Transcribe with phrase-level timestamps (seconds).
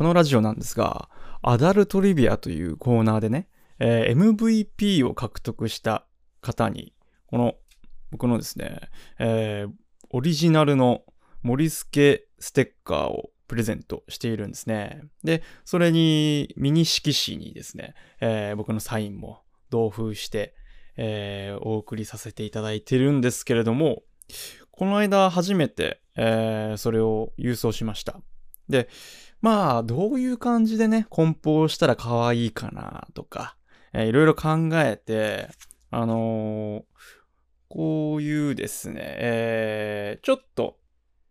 [0.00, 1.10] このラジオなんですが、
[1.42, 6.06] アダルトリビアというコーナーでね、えー MVP を獲得した
[6.40, 6.94] 方に、
[7.26, 7.56] この
[8.10, 8.80] 僕のですね、
[9.18, 9.70] えー
[10.08, 11.02] オリジナルの
[11.42, 15.02] 森助ステッカーをプレゼントしているんですね。
[15.22, 17.92] で、それにミニ色紙にですね、
[18.22, 20.54] えー僕のサインも同封して、
[20.96, 24.02] えーお送りさせていただいてるんですけれども、
[24.70, 28.22] この間初めて、えーそれを郵送しました。
[28.70, 28.88] で、
[29.40, 33.56] まあ、どういう感じでね、梱包したら可愛いかなとか、
[33.92, 35.48] えーいろいろ考えて、
[35.90, 36.82] あのー
[37.72, 40.78] こういうですね、えーちょっと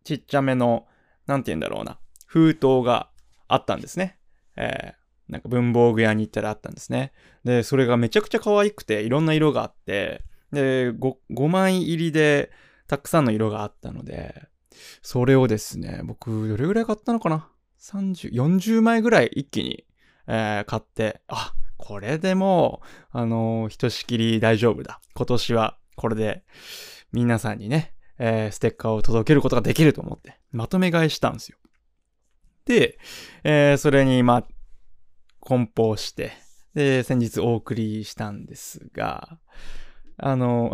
[0.04, 0.88] ちっちゃめの、
[1.28, 3.10] なんて言うんだろうな、封筒が
[3.48, 4.18] あったんですね。
[4.56, 7.12] えーなんか文房具屋に行ったらあったんですね。
[7.44, 12.52] で、それがめちゃくちゃ可愛くて、いろんな色があって、で、5, 5枚入りで
[12.88, 14.48] たくさんの色があったので、
[15.04, 17.49] それをですね、僕、どれぐらい買ったのかな
[17.82, 19.86] ?30、40枚ぐらい一気に、
[20.28, 22.82] えー買って、あ、これでも
[23.14, 25.00] う、あのーひとしきり大丈夫だ。
[25.16, 26.44] 今年はこれで
[27.12, 31.58] 皆さんにね、えーステッカーを届けることができると思って、まとめ買いしたんですよ。
[32.66, 33.00] で、
[33.44, 34.46] えーそれに、ま、
[35.40, 36.32] 梱包して、
[36.74, 39.40] で、先日お送りしたんですが、
[40.18, 40.72] あの、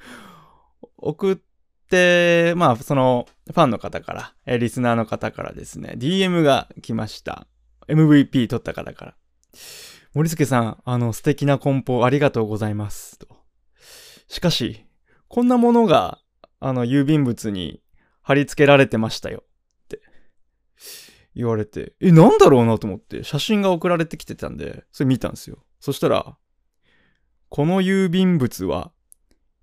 [0.98, 1.36] 送っ
[1.90, 7.46] て、まあ、その、ファンの方から、えリスナーの方からですね、DM が来ました。
[7.88, 9.14] MVP 取った方から。
[10.14, 13.18] 森助さん、あの、素敵な梱包ありがとうございます。
[13.18, 13.28] と。
[14.28, 14.86] しかし、
[15.28, 16.20] こんなものが、
[16.60, 17.82] あの、郵便物に
[18.22, 19.42] 貼り付けられてましたよ。
[19.84, 20.00] って
[21.34, 25.64] 言われて、え、なんだろうなと思って、写真が送られてきてたんで、それ見たんですよ。
[25.80, 26.36] そしたら、
[27.48, 28.92] この郵便物は、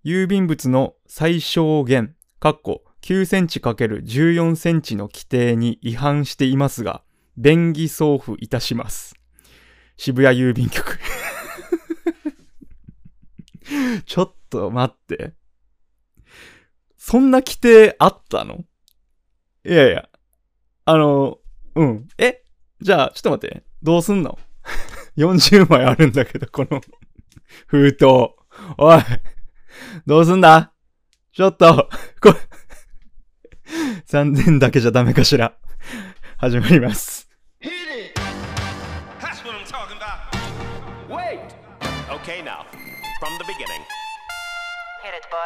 [0.04, 7.02] 郵便物の最小限、かっこ9センチ ×14 センチの規定に違反していますが、
[7.36, 9.16] 便宜送付いたします。
[9.98, 11.00] 渋谷郵便局。
[14.06, 15.34] ちょっと待って。
[16.96, 18.64] そんな規定あったの？
[19.66, 20.08] いやいや。
[20.86, 21.40] あの、
[21.74, 22.08] うん。
[22.20, 22.44] え？
[22.82, 23.64] じゃあ、ちょっと待って。
[23.82, 24.38] どうすんの
[25.18, 26.82] ?40 枚あるんだけど、この
[27.66, 28.06] 封筒。
[28.78, 29.00] おい。
[30.06, 30.72] どうすんだ？
[31.38, 31.88] ちょっと、
[32.20, 32.36] これ、
[34.08, 35.54] 残念だけじゃダメかしら。
[36.38, 37.30] 始まります。
[42.10, 42.66] Okay, now,
[43.22, 43.84] from the beginning.
[45.04, 45.38] Hit it, boys.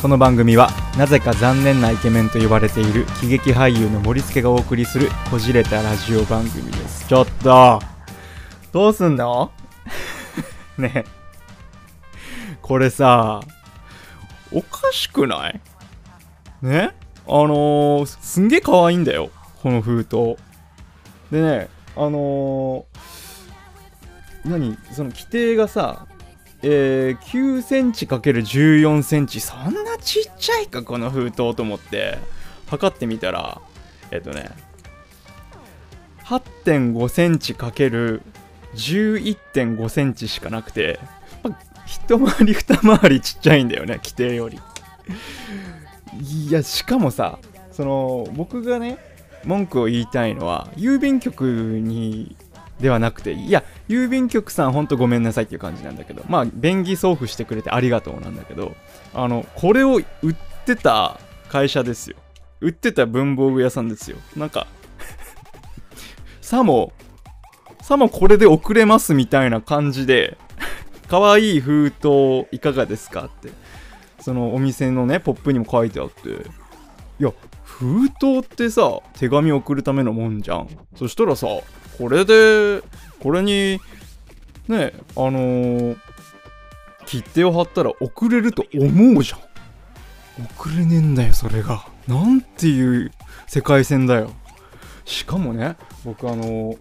[0.00, 7.82] この番組はなぜか残念なイケメンと呼ばれている喜劇俳優の森助がお送りするこじれたラジオ番組ですちょっと
[8.72, 9.52] どうすんの？
[10.78, 11.04] ねえ
[12.64, 13.42] これさ
[14.50, 15.60] おかしくない？
[16.62, 16.94] ね？
[17.26, 19.28] あのー、すんげえ可愛いんだよ
[19.62, 20.38] この封筒。
[21.30, 24.78] でねあのー、何？
[24.92, 26.06] その規定がさ
[26.62, 32.16] えー、9センチ ×14 センチそんなちっちゃいかこの封筒と思って。
[32.68, 33.60] 測ってみたら
[34.10, 34.48] えっ、とね
[36.24, 40.98] 8.5センチ ×11.5 センチしかなくて。
[41.86, 44.60] 一回り二回りちっちゃいんだよね規定より。
[46.20, 47.38] いやしかもさ
[47.72, 48.98] その僕がね
[49.44, 52.36] 文句を言いたいのは郵便局に
[52.80, 58.74] ではなくていや郵便局さんほんとごめんなさいっていう感じなんだけどまあ便宜送付してくれてありがとうなんだけど
[59.12, 60.34] あのこれを売っ
[60.64, 62.16] てた会社ですよ。
[62.60, 64.16] 売ってた文房具屋さんですよ。
[64.36, 64.66] なんか
[66.40, 66.92] さも
[67.82, 70.38] さもこれで送れますみたいな感じで
[71.14, 73.52] 可愛い封筒いかがですかって。
[74.20, 76.28] そのお店のねポップにも書いてあって。
[77.20, 77.32] いや
[77.62, 80.68] 封筒ってさ手紙送るためのもんじゃん。
[80.96, 81.46] そしたらさ
[81.98, 82.82] これで
[83.20, 83.78] これに
[84.66, 85.96] ねあのー
[87.06, 89.40] 切手を貼ったら送れると思うじゃん。
[90.56, 91.86] 送れねえんだよそれが。
[92.08, 93.12] なんていう
[93.46, 94.32] 世界線だよ。
[95.04, 96.78] しかもね僕あのー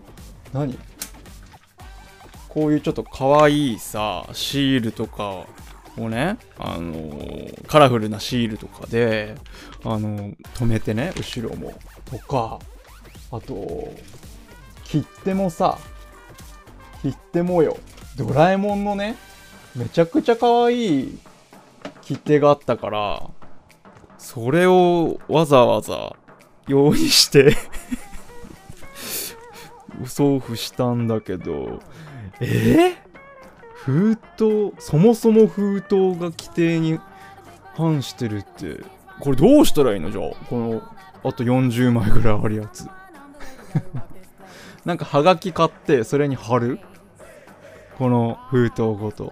[0.53, 0.75] 何？
[2.53, 5.45] こういうちょっと可愛いさシールとか
[5.97, 9.35] をねあのーカラフルなシールとかで
[9.83, 11.73] あのー止めてね後ろも。
[12.05, 12.59] とか
[13.31, 13.91] あと
[14.83, 15.79] 切手もさ
[17.01, 17.77] 切手もよ。
[18.15, 19.15] ドラえもんのね
[19.75, 21.19] めちゃくちゃ可愛い
[22.03, 23.23] 切手があったから
[24.19, 26.15] それをわざわざ
[26.67, 27.55] 用意して
[30.05, 31.79] 送付したんだけど
[32.39, 32.95] えー？
[33.73, 36.99] 封筒そもそも封筒が規定に
[37.75, 38.81] 反してるって
[39.19, 40.09] これどうしたらいいの？
[40.11, 40.81] じゃあこの
[41.23, 42.87] あと40枚ぐらいあるやつ。
[44.85, 46.79] なんかはがき買ってそれに貼る？
[47.97, 49.31] この封筒ごと。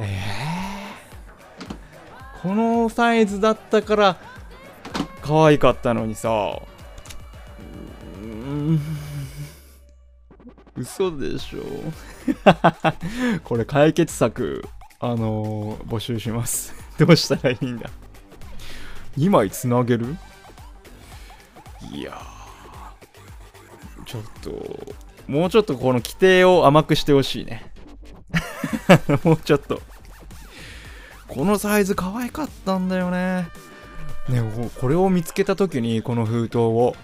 [0.00, 4.16] えー、このサイズだったから
[5.22, 6.60] 可愛かったのにさ。
[8.22, 8.80] うん
[10.78, 11.60] 嘘でしょ。
[13.44, 14.64] これ解決策
[15.00, 16.74] あのー募集します。
[16.98, 17.90] どうしたらいいんだ。
[19.16, 20.16] 2枚つなげる？
[21.92, 24.94] いやーちょっと
[25.26, 27.72] もうちょっとこの規定を甘くしてほしいね。
[29.24, 29.80] もうちょっと。
[31.28, 33.48] このサイズ可愛かったんだよね。
[34.28, 36.96] ねここれを見つけた時にこの封筒を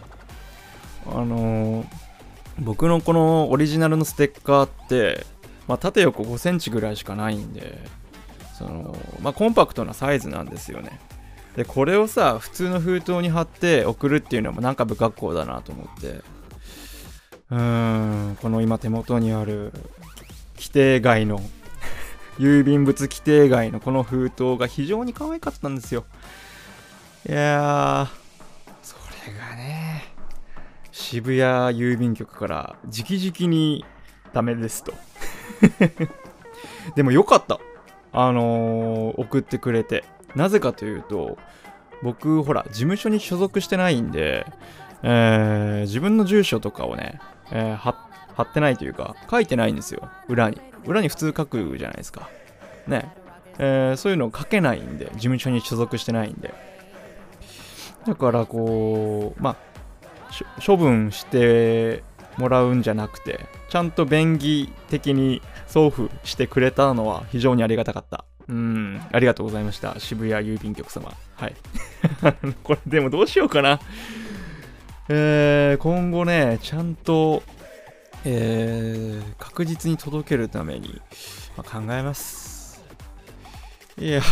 [1.07, 1.87] あのー
[2.61, 5.27] 僕のこのオリジナルのステッカーって、
[5.67, 7.79] まあ、縦横5センチぐらいしかないんで
[8.59, 11.01] その、まあ、コンパクトなサイズなんですよね。
[11.57, 16.23] でこれをさ普通の封筒に貼って送るっていうのもなんか不格好だなと思って。
[17.51, 19.73] うーんこの今手元にある
[20.57, 21.41] 規定外の
[22.39, 26.05] 郵便物規定外のこの封筒が非常に可愛かったんですよ。
[27.29, 28.24] いやー。
[30.97, 33.85] 渋谷郵便局から直々に
[34.33, 34.95] ダメですと。
[36.95, 37.59] でもよかった。
[38.13, 40.05] あのー送ってくれて。
[40.37, 41.37] なぜかというと
[42.03, 44.47] 僕ほら事務所に所属してないんで、
[45.03, 47.19] えー自分の住所とかをね、
[47.51, 50.09] えー貼ってないというか書いてないんですよ。
[50.29, 50.61] 裏に。
[50.87, 52.29] 裏に普通書くじゃないですか。
[52.87, 53.13] ね。
[53.59, 56.55] えーそういうのを書けないんで事務所に所属してないんで。
[58.07, 59.74] だからこうまあ
[60.65, 62.03] 処分して
[62.37, 68.25] もらうんじゃなくてちゃんと便宜的に送付してくれたのは非常にありがたかった。
[68.47, 71.13] うんありがとうございました渋谷郵便局様。
[71.37, 71.55] はい。
[72.63, 73.81] これでもどうしようかな。
[75.09, 77.43] えー、今後ねちゃんと
[78.27, 81.01] えー、確実に届けるために、
[81.57, 82.83] まあ考えます。
[83.99, 84.23] いや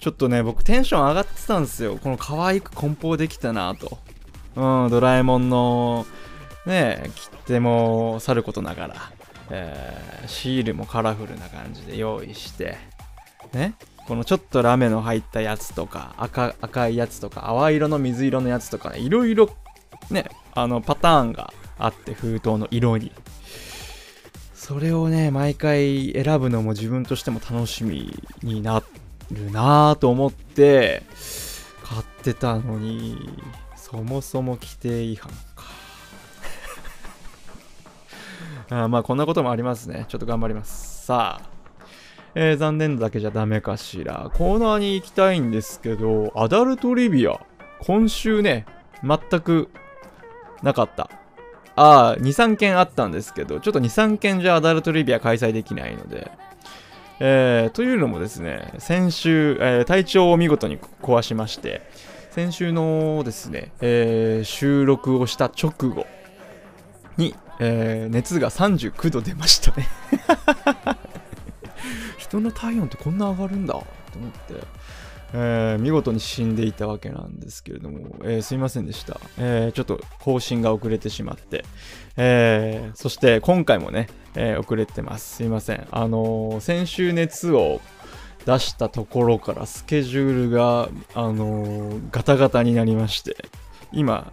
[0.00, 1.98] ちょっとね僕テンション上がってたんですよ。
[2.02, 3.98] この可愛く梱包できたなと。
[4.56, 6.06] うんドラえもんの
[6.64, 9.12] ね切手もさることながら、
[9.50, 12.76] えーシールもカラフルな感じで用意して
[13.52, 13.74] ね
[14.06, 19.50] このちょっとラメの入ったやつとか赤赤いやつとか淡色の水色のやつとかねいろいろ
[20.10, 23.12] ねあのパターンがあって封筒の色に。
[24.54, 28.82] それをね毎回選ぶのも自分としても楽しみにな
[29.30, 31.04] るなぁと思って
[31.84, 33.16] 買ってたのに。
[33.88, 35.36] そもそも規定違反か。
[38.84, 40.06] あまあこんなこともありますね。
[40.08, 41.06] ちょっと頑張ります。
[41.06, 41.48] さあ
[42.34, 44.32] えー残念だけじゃダメかしら。
[44.34, 47.38] コーナーに行きたいんですけどアダルトリビア
[47.78, 48.66] 今週ね
[49.04, 49.70] 全く
[50.64, 51.08] なかった。
[51.76, 56.32] ああ、2、3件あったんですけど、ちょっと2、3件じゃアダルトリビア開催できないので、
[57.20, 61.82] えー、というのもですね、先週、えー体調を見事に壊しまして、
[62.36, 66.06] 先週のですね、えー収録をした直後
[67.16, 69.88] に、えー熱が39度出ましたね。
[72.20, 73.86] 人の体温ってこんな上がるんだと
[74.16, 74.36] 思って、
[75.32, 81.64] えー見事に死んでいたわけなんですけれども、えーすいませんでした、えーちょっと更新が遅れてしまって、
[82.18, 85.36] えそして今回もね、え遅れてます。
[85.36, 85.88] すいません。
[85.90, 87.80] あの先週熱を
[88.46, 93.36] 出したところからスケジュールが、あのガタガタになりまして
[93.92, 94.32] 今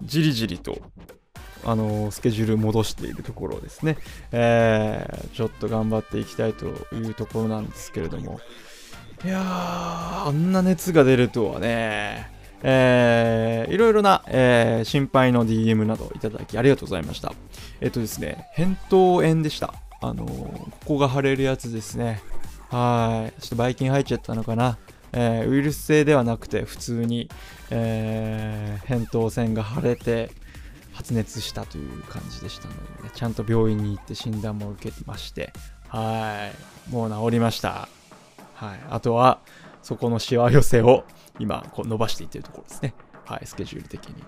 [0.00, 0.78] じりじりと
[1.64, 3.98] あのスケジュール戻しているところですね、
[4.32, 8.40] えーちょっと頑張っていきたいというところなんですけれども。
[9.24, 12.30] いやーあんな熱が出るとはね。
[12.62, 17.32] えーいろいろな、えー心配の DM などいただきありがとうございました。
[17.80, 19.74] えっ、とですね扁桃炎でした。
[20.00, 22.22] あのーここが腫れるやつですね。
[22.70, 23.40] はい。
[23.40, 24.78] ちょっとばい菌入っちゃったのかな。
[25.12, 27.30] えーウイルス性ではなくて普通に、
[27.70, 30.30] えー扁桃腺が腫れて
[30.92, 35.52] 発熱したという感じでしたので、ね、ちゃんと病院に行って診断も受けてまして。
[35.88, 36.50] は
[36.88, 36.90] い。
[36.90, 37.88] もう治りました。
[38.54, 38.80] はい。
[38.90, 39.38] あとは
[39.82, 41.04] そこのしわ寄せを
[41.38, 42.94] 今こう伸ばしていってるところですね。
[43.24, 43.46] はい。
[43.46, 44.22] スケジュール的に。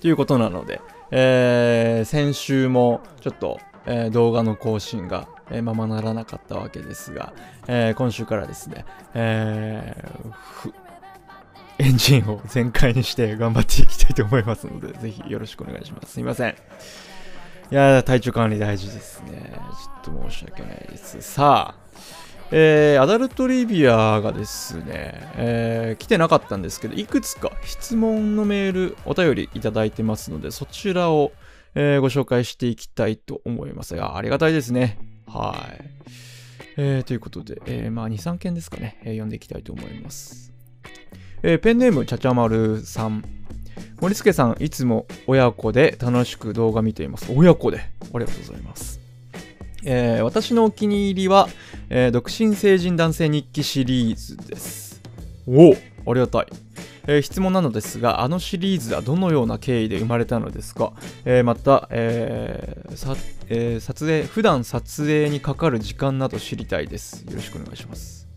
[0.00, 0.80] ということなので、
[1.12, 7.32] えー先週もちょっと、えー動画の更新が、えーままならなかったわけですが、
[7.68, 8.84] えー今週からですね、
[9.14, 10.72] えー
[11.78, 16.12] エンジンを全開にして頑張っていきたいと思いますので、ぜひよろしくお願いします。
[16.14, 16.54] すいません。
[17.70, 19.52] いや、体調管理大事ですね。
[20.04, 21.20] ちょっと申し訳ないです。
[21.20, 21.86] さあ、
[22.50, 31.32] えーアダルトリビアがですね、えー来てなかったんですけど、いくつか質問のメール、お便りいただいてますので、そちらを、
[31.74, 33.94] えーご紹介していきたいと思います。
[33.96, 34.98] いや、ありがたいですね。
[35.26, 35.84] はい。
[36.78, 40.52] えーということで、えーまあ、2、3件ですかね、えー読んでいきたいと思います。
[41.42, 43.24] えーペンネーム、ちゃちゃまるさん。
[44.00, 47.32] 森助さん、いつも親子で楽しく動画見ています。
[47.34, 47.78] 親子で。
[48.14, 49.00] ありがとうございます。
[49.84, 51.48] えー私のお気に入りは、
[51.90, 55.00] えー独身成人男性日記シリーズです。
[55.46, 55.76] おお
[56.10, 56.46] ありがたい。
[57.06, 60.92] えー質問なのですが、あのシリーズはどのような経緯で生まれたのですか、
[61.24, 63.16] えーまた、えーさ
[63.48, 67.24] えー撮影、普段撮影にかかる時間など知りたいです。
[67.24, 68.28] よろしくお願いします。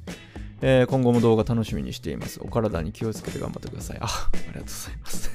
[0.62, 2.40] えー今後も動画楽しみにしています。
[2.44, 3.98] お体に気をつけて頑張ってください。
[4.02, 5.32] あ、ありがとうございます。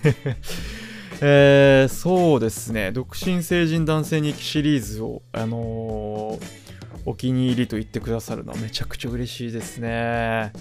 [1.20, 6.64] えーそうですね、独身成人男性日記シリーズを、あのー
[7.06, 10.52] お気に入りと言ってくださるのはめちゃくちゃ嬉しいですね。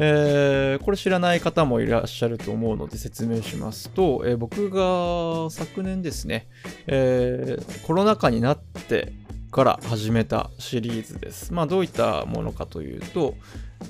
[0.00, 6.46] えーこれ知らない方もいらっしゃると思うので説明しますと、えー僕が昨年ですね、
[6.86, 9.12] えーコロナ禍になって
[9.50, 11.52] から始めたシリーズです。
[11.52, 13.34] まあどういったものかというと、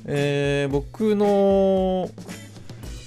[0.07, 2.09] えー僕の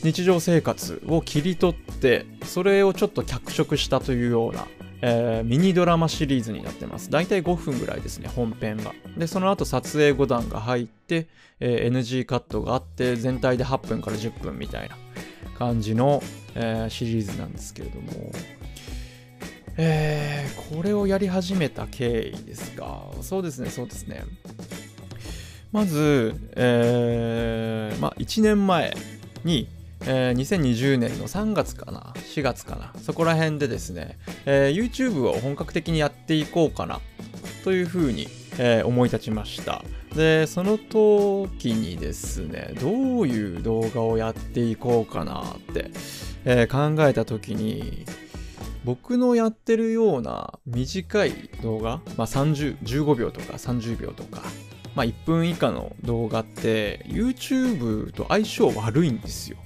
[0.03, 4.67] 日常生活を切り取ってそれをちょっと脚色したというような、
[5.01, 7.09] えーミニドラマシリーズになってます。
[7.09, 8.93] 大体5分ぐらいですね本編が。
[9.17, 11.27] でその後撮影5段が入って、
[11.59, 14.95] えー NG カットがあって全体で8分から10分みたいな
[15.57, 16.21] 感じの、
[16.55, 18.31] えーシリーズなんですけれども。
[19.77, 23.03] えーこれをやり始めた経緯ですが。
[23.21, 24.23] そうですねそうですね。
[25.71, 28.93] まず、えーまあ、1年前
[29.45, 29.69] に、
[30.03, 36.99] えー2020年の3月かな4月かなそこら辺でですね、えー YouTube を本格的にやっていこうかな
[37.63, 38.27] というふうに、
[38.57, 39.83] えー思い立ちました
[40.15, 45.91] でその時にですねどういう動画をやっていこうかなって、
[46.45, 48.05] えー考えた時に
[48.83, 51.31] 僕のやってるような短い
[51.61, 54.41] 動画、まあ、30 15秒とか30秒とか
[54.95, 59.57] まあ、1分以下の動画って YouTube と相性悪いんですよ。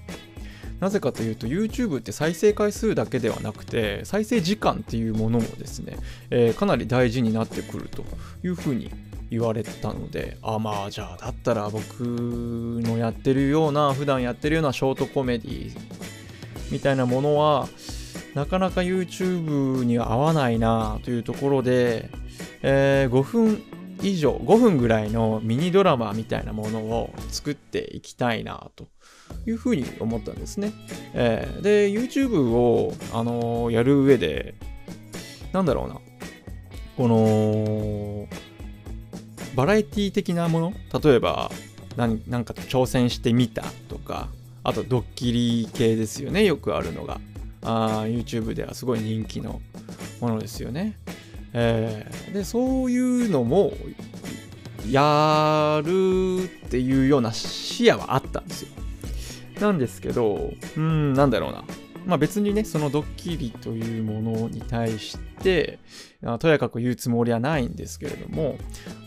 [0.86, 5.98] なぜかというと YouTube って再生回数だけではなくて再生時間っていうものもですね、
[6.30, 8.04] えーかなり大事になってくると
[8.44, 8.92] いうふうに
[9.32, 15.76] 言われたのであまあじゃあだったら僕のやってるような普段やってるようなショートコメディ
[16.70, 17.68] みたいなものは
[18.36, 22.12] なかなか YouTube には合わないなというところで、
[22.62, 23.64] えー5分
[24.04, 28.88] 以上5分ぐらいのミニドラマみたいなものを作っていきたいなと
[29.46, 30.72] いうふうに思ったんですね。
[31.14, 34.56] えーで YouTube を、あのーやる上で
[35.54, 36.00] なんだろうな
[36.98, 38.28] この
[39.56, 40.74] バラエティ的なもの？
[41.02, 41.52] 例えば
[41.96, 44.30] 何なんか挑戦してみたとか
[44.64, 47.20] あとドッキリ系ですよねよくあるのが
[47.62, 49.62] あ YouTube ではすごい人気の
[50.20, 50.98] ものですよね。
[51.54, 53.74] えーでそういうのも
[54.90, 58.70] やるっていうような視野はあったんですよ。
[59.60, 61.64] なんですけど、うん、なんだろうな。
[62.06, 65.80] まあ別にね、そのドッキリというものに対して、
[66.24, 68.58] あとやかく言うつもりはないんですけれども、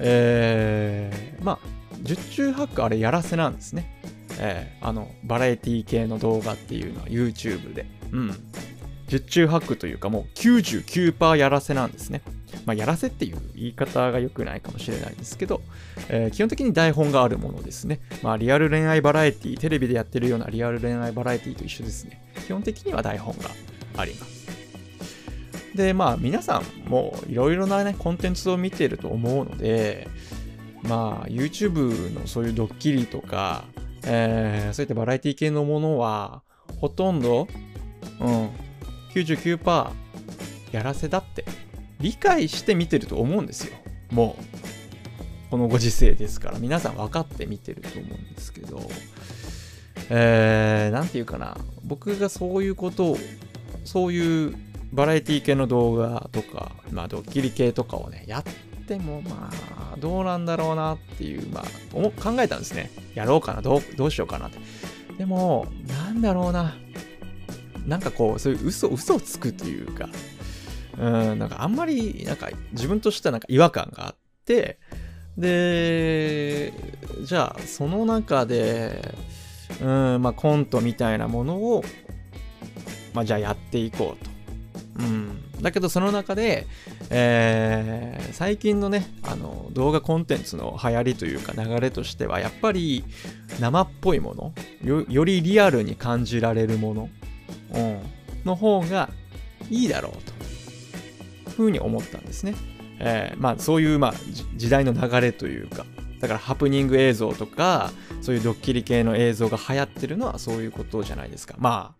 [0.00, 1.58] えー、まあ、
[2.02, 4.00] 十中八九あれやらせなんですね。
[4.40, 7.86] えーあの、バラエティ系の動画っていうのは YouTube で。
[8.12, 8.30] うん。
[9.08, 12.22] 十中八九というかもう99%やらせなんですね。
[12.66, 15.62] まあ、やらせっていう言い方が良くないかもしれないですけど、
[16.08, 18.00] えー基本的に台本があるものですね。
[18.22, 22.22] まあ、リアル恋愛バラエティ、テレビでやってるようなリアル恋愛バラエティと一緒ですね。
[22.46, 23.50] 基本的には台本が
[23.96, 24.46] あります。
[25.74, 30.08] で、まあ、皆さんもいろいろなね、コンテンツを見てると思うので、
[30.82, 33.64] まあ、YouTube のそういうドッキリとか、
[34.04, 36.42] えーそういったバラエティ系のものは、
[36.80, 37.48] ほとんど、
[38.20, 38.50] うん、
[39.14, 39.90] 99%
[40.72, 41.44] やらせだって
[42.00, 43.76] 理解して見てると思うんですよ。
[44.10, 48.80] もう、このご時世ですから、皆さん分かって見てると思うんですけど、
[50.10, 53.18] えー、ていうかな、僕がそういうことを、
[53.84, 54.54] そういう
[54.92, 58.44] バラエティ系の動画とか、まあ、ドッキリ系とかをね、やっ
[58.86, 59.50] ても、ま
[59.92, 61.64] あ、どうなんだろうなっていう、まあ、
[62.22, 62.90] 考えたんですね。
[63.14, 64.58] やろうかな、どうどうしようかなって。
[65.18, 66.76] でも、なんだろうな。
[67.86, 70.08] なんかこう、そういう嘘、嘘をつくというか、
[70.98, 74.78] うん、なんかあんまり、なんか自分としてはなんか違和感があって、
[75.36, 76.72] で、
[77.22, 79.14] じゃあ、その中で、
[79.80, 81.84] うん、まあコントみたいなものを、
[83.14, 84.30] まあじゃあやっていこうと。
[85.04, 85.42] うん。
[85.60, 86.66] だけどその中で、
[87.10, 93.02] えー最近のねあの動画コンテンツの流行りというか流れとしてはやっぱり
[93.58, 94.52] 生っぽいもの
[94.84, 97.08] よよりリアルに感じられるもの、
[97.74, 98.00] うん、
[98.44, 99.10] の方が
[99.70, 100.38] いいだろうと
[101.50, 102.54] ふうに思ったんですね。
[103.00, 104.14] えーまあそういう、まあ、
[104.56, 105.86] 時代の流れというか
[106.20, 111.54] だからハプニング映像とかそういうドッキリ系の映像が流行ってるのはそういうことじゃないですか。
[111.58, 111.98] まあ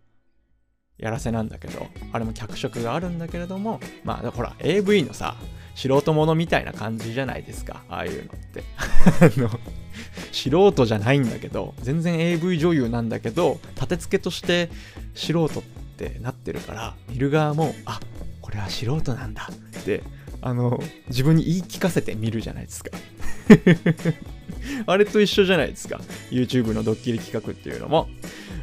[0.97, 5.35] やらせなんだけどあれも脚色があるんだけれどもまあほら AV のさ
[5.79, 7.83] 素人ものみたいな感じじゃないですか。
[7.87, 8.63] ああいうのって。
[10.33, 14.69] 素人じゃないんだけど全然 AV 女優なんだけど立て付けとして
[15.15, 15.63] 素人っ
[15.97, 17.99] てなってるから見る側もあ
[18.41, 19.49] これは素人なんだ。
[19.79, 20.03] って
[20.41, 22.91] あの自分に言い聞かせて見るじゃないですか。
[24.85, 26.01] あれと一緒じゃないですか。
[26.29, 28.09] YouTube のドッキリ企画っていうのも。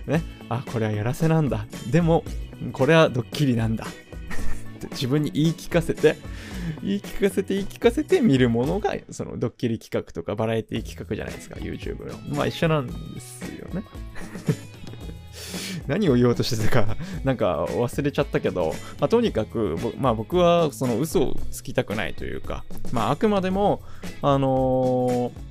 [0.06, 0.22] ね。
[0.50, 1.66] あこれはやらせなんだ。
[1.90, 2.24] でも
[2.72, 3.86] これはドッキリなんだ。
[4.76, 6.16] って自分に言い聞かせて
[6.82, 12.36] 言い聞かせて言い聞かせて見るものがそのドッキリ企画とかバラエティ企画じゃないですか YouTube の。
[12.36, 13.82] まあ一緒なんですよね。
[15.86, 16.96] 何を言おうとしてたか。
[17.24, 23.82] なんか忘れちゃったけど、まあ、とにかく、まあ、僕はその嘘をつきたくないというか、まあ、あくまでも、
[24.22, 25.46] あのー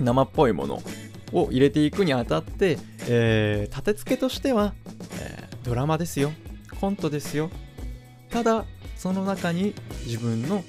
[0.00, 0.80] 生っぽいもの
[1.32, 4.74] を入れていくにあたって、えー立て付けとしては、
[5.20, 6.32] えードラマですよ。
[6.80, 7.50] コントですよ。
[8.30, 8.64] ただ
[9.02, 9.74] その中に
[10.06, 10.62] 自分の、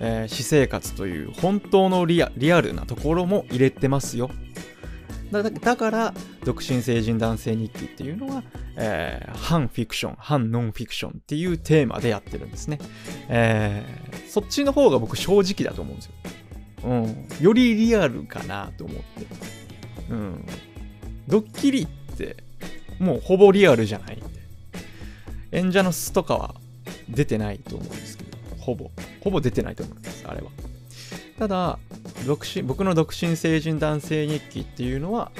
[0.00, 2.30] えー私生活という本当のリア
[2.62, 4.30] ルなところも入れてますよ。
[5.30, 6.14] だだだから
[6.46, 8.42] 独身成人男性日記っていうのは、
[8.78, 12.78] えー反フィクション反ノンフィクションっていうテーマでやってるんですね、
[13.28, 16.12] えーそっちの方が僕正直だと思うんですよ、
[16.84, 19.04] うん、よりリアルかなと思って。
[20.08, 20.46] うん。
[21.28, 21.86] ドッキリっ
[22.16, 22.38] て
[22.98, 24.26] もうほぼリアルじゃないんで。
[25.52, 26.54] 演者の素とかは
[27.08, 28.90] 出てないと思うんですけどほぼ。
[29.20, 30.50] ほぼ出てないと思いますあれは。
[31.38, 31.78] ただ
[32.26, 35.32] 独身僕の独身成人男性日記っていうのは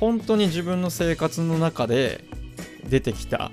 [0.00, 2.24] 本当に自分の生活の中で
[2.88, 3.50] 出てきた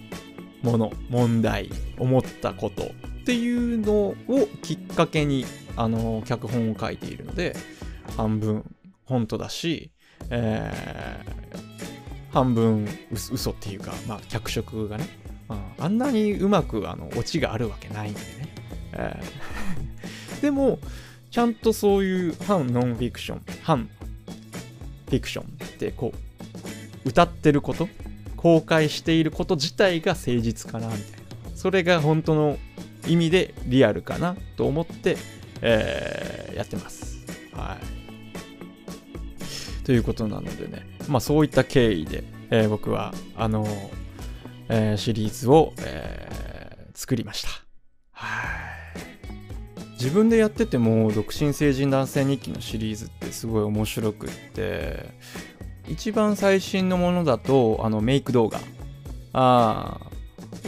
[0.64, 2.88] もの問題思ったことっ
[3.26, 4.16] ていうのを
[4.64, 5.46] きっかけに
[5.76, 7.56] あの脚本を書いているので
[8.18, 8.64] 半分
[9.06, 9.92] 本当だし、
[10.32, 11.46] えー
[12.36, 15.08] 半分嘘嘘っていうか、まあ、脚色がね、
[15.78, 18.26] あんなにうまくあのオチがあるわけないんでね、
[18.94, 20.42] えー。
[20.42, 20.80] でも
[21.32, 23.90] ちゃんとそういう反ノンフィクション反
[25.06, 26.14] フィクションってこ
[27.06, 27.88] う歌ってること
[28.36, 31.18] 公開していること自体が誠実かなみたいな。
[31.56, 32.58] それが本当の
[33.08, 35.18] 意味でリアルかなと思って、
[35.62, 37.26] えーやってます。
[37.52, 37.78] は
[39.82, 39.86] い。
[39.86, 40.88] ということなのでね。
[41.08, 43.68] まあそういった経緯で、えー僕はあの、
[44.70, 47.50] えーシリーズを、えー作りました。
[48.14, 48.46] は
[48.98, 49.92] い。
[49.94, 55.10] 自分でやってても独身成人男性日記のシリーズってすごい面白くって
[55.90, 58.60] 一番最新のものだとあのメイク動画。
[59.34, 60.00] あ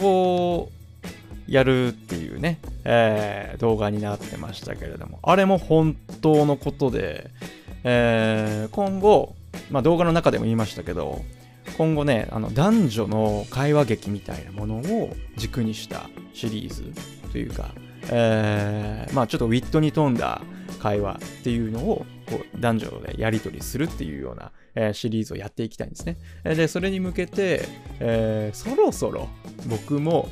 [0.00, 0.68] を
[1.46, 5.18] やるっていうね、えー動画になってましたけれども。
[5.22, 7.30] あれも本当のことで、
[7.84, 9.34] えー今後、
[9.70, 11.22] まあ、動画の中でも言いましたけど
[11.76, 16.92] 今後ねあの男女の会話劇みたいなものを軸にしたシリーズ
[17.30, 17.70] というか、
[18.10, 20.42] えーまあちょっとウィットに富んだ
[20.80, 26.16] 会話っていうのをこう男女でやり取りするっていうような、えーシリーズをやっていきたいんですね。
[26.44, 27.62] でそれに向けて、
[28.00, 29.28] えーそろそろ
[29.68, 30.28] 僕も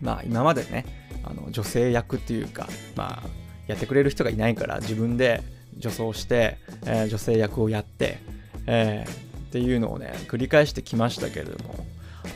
[0.00, 0.84] まあ今までね
[1.24, 3.28] あの女性役っていうかまあ
[3.66, 5.42] やってくれる人がいないから自分で
[5.78, 8.18] 女装して、えー女性役をやって、
[8.66, 11.86] えーっていうのをね繰り返してきましたけれども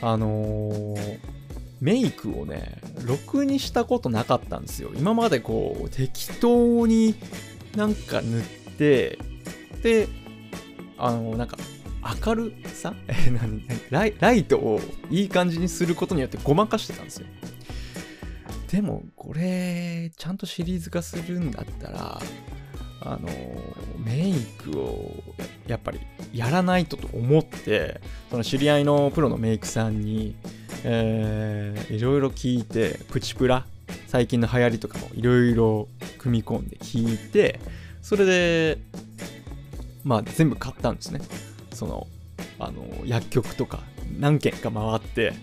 [0.03, 1.19] あのー
[1.79, 4.89] メイクをねろくにしたことなかったんですよ。
[4.95, 7.13] 今までこう適当に
[7.75, 8.43] なんか塗っ
[8.77, 9.19] て
[9.83, 10.07] で
[10.97, 11.57] あのなんか
[12.25, 12.95] 明るさ？
[13.07, 13.63] え何？
[13.67, 13.81] 何？
[13.91, 17.27] ライライトをいい感じにすることによってごまかしてたんですよ。
[18.71, 22.19] でもこれちゃんとシリーズ化するんだったら
[23.01, 23.29] あの
[24.03, 25.99] メイクをやっやっぱり
[26.33, 30.35] やらないとと思ってその知り合いのプロのメイクさんに、
[30.83, 33.65] えーいろいろ聞いてプチプラ
[34.07, 37.59] 最近の流行りとかもいろいろ組み込んで聞いて
[38.01, 38.77] それで
[40.03, 41.21] まあ全部買ったんですね。
[41.73, 42.07] その
[42.59, 43.81] あの薬局とか
[44.17, 45.33] 何軒か回って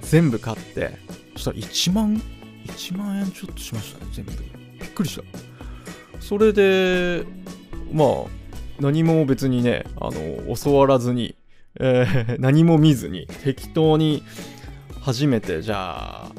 [0.00, 0.98] 全部買って
[1.34, 2.22] そしたら1万
[2.66, 4.32] 1万円ちょっとしましたね全部。
[4.32, 5.22] びっくりした。
[6.20, 7.24] それで
[7.92, 8.08] まあ
[8.80, 11.36] 何も別にねあの教わらずに、
[11.78, 14.22] えー 何も見ずに適当に
[15.00, 16.32] 初めてじゃあ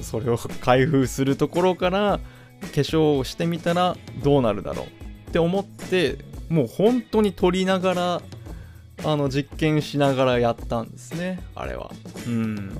[0.00, 2.20] それを開封するところから
[2.60, 4.86] 化粧をしてみたらどうなるだろう。
[5.30, 8.22] って思ってもう本当に撮りながら
[9.02, 11.90] あの実験しながらやったんですねあれは。
[12.26, 12.78] うん。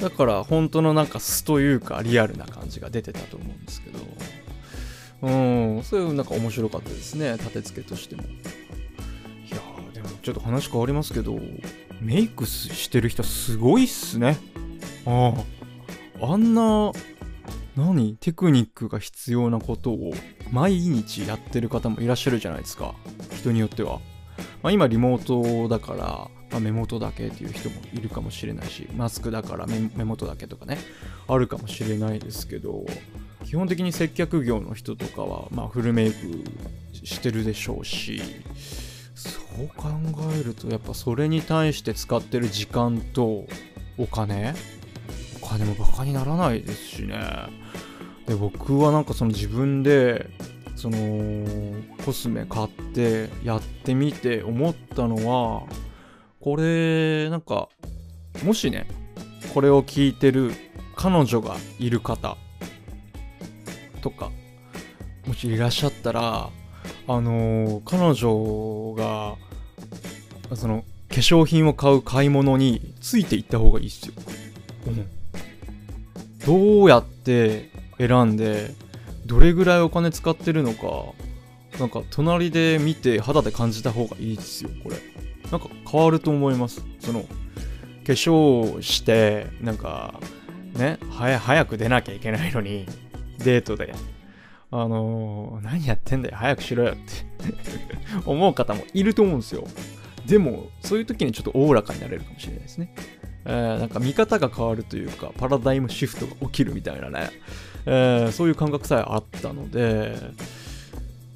[0.00, 3.98] だから本当のなんか素というかリアルな感じが出てたと思うんですけど。
[5.22, 5.82] うん。
[5.82, 7.32] そういうなんか面白かったですね。
[7.34, 8.22] 立て付けとしても。
[8.22, 8.26] い
[9.50, 9.58] や
[9.92, 11.38] でもちょっと話変わりますけど
[12.00, 14.38] メイクしてる人すごいっすね。
[15.06, 15.34] あ
[16.20, 16.32] あ。
[16.32, 16.92] あんな
[17.76, 18.16] 何？
[18.16, 20.12] テクニックが必要なことを
[20.50, 22.94] 毎日やってる方もいらっしゃるじゃないですか。
[23.36, 24.00] 人によっては、
[24.62, 30.78] まあ、今リモートだから、まあ、目元だけっていう人もいるかもしれないしマスクだから目元だけとかね。
[31.28, 32.84] あるかもしれないですけど
[33.50, 36.16] 基本的に接客業の人とかは、まあ、フルメイク
[36.92, 38.22] してるでしょうし
[39.16, 39.88] そう考
[40.38, 43.46] えるとやっぱそれに対して使ってる時間と
[43.98, 44.54] お金？
[45.42, 47.18] お金もバカにならないですしね。
[48.28, 50.30] で僕はなんかその自分で
[50.76, 55.66] そのコスメ買ってやってみて思ったのは
[56.40, 57.68] これなんか
[58.44, 58.86] もしね
[59.52, 60.52] これを聞いてる
[60.94, 62.36] 彼女がいる方
[64.00, 64.30] とか
[65.26, 66.50] もしいらっしゃったら
[67.06, 69.36] あのー彼女が
[70.56, 74.14] その化粧品を買う買い物についていった方がいいっすよ、
[76.46, 78.74] どうやって選んで
[79.26, 80.86] どれぐらいお金使ってるのか
[81.78, 84.96] なんか隣で見て肌で感じた方がいいですよこれ。
[85.50, 86.84] なんか変わると思います。
[87.00, 87.26] その化
[88.06, 90.20] 粧してなんか
[90.74, 92.86] ね早早く出なきゃいけないのに
[93.44, 93.94] デートで
[94.70, 96.36] あのー何やってんだよ。
[96.36, 97.00] 早くしろよって。
[98.24, 99.66] 思う方もいると思うんですよ。
[100.26, 102.94] でもそういう時にちょっとおおらかになれるかもしれないですね。
[103.46, 107.30] えーなんか見方が変わるというかパラダイムシフトが起きるみたいなね、
[107.86, 110.14] えーそういう感覚さえあったので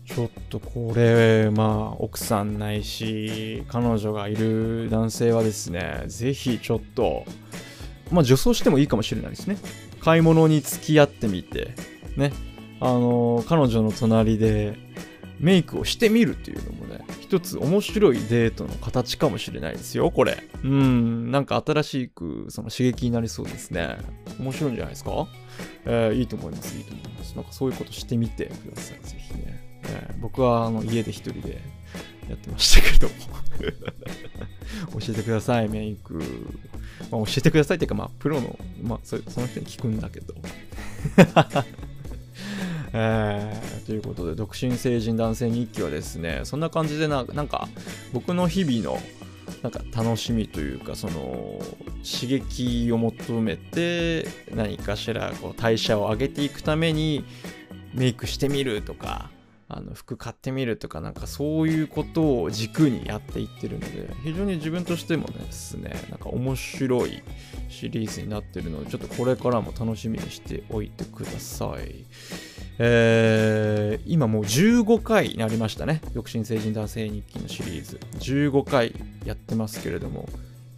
[0.06, 7.24] ちょっとこれまあ奥さんないし彼女がいる男性はですねぜひちょっと
[8.12, 9.56] まあ女装してもいいかもしれないですね。
[10.00, 11.70] 買い物に付き合ってみて
[12.16, 12.32] ね。
[12.80, 14.76] あの彼女の隣で
[15.40, 20.42] メイクをしてみるっていうのもね一つ面白いデートの形かもしれないですよこれ。
[20.62, 23.96] うんなんか新しくその刺激になりそうですね。
[24.38, 25.26] 面白いんじゃないですか？
[25.86, 27.34] えーいいと思いますいいと思います。
[27.36, 31.60] なんかそういうことしてみてくださいぜひね、えー僕はあの家で一人で
[32.28, 33.08] やってましたけど
[34.98, 36.14] 教えてくださいメイク、
[37.10, 40.34] まあ、教えてくださいっていうかまあプロの、まあ、そその人に聞くんだけど。
[42.96, 47.68] えーということで独身成人男性日記はですねそんな感じでななんか
[48.12, 49.00] 僕の日々の
[49.62, 51.58] なんか楽しみというかその
[52.04, 57.24] 刺激を求めて何かしらこう代謝を上げていくために
[57.94, 59.30] メイクしてみるとか
[59.68, 67.22] あの服買ってみるとかなんかそういうことを軸にやっていってるので非常に自分としてもですねなんか面白い
[67.68, 72.04] シリーズになってるのでちょっとこれからも楽しみにしておいてください。
[72.78, 76.00] えー今もう15回になりましたね。
[76.14, 78.00] 独身成人男性日記のシリーズ。
[78.18, 80.28] 15回やってますけれども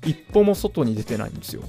[0.04, 1.62] 一歩も外に出てないんですよ。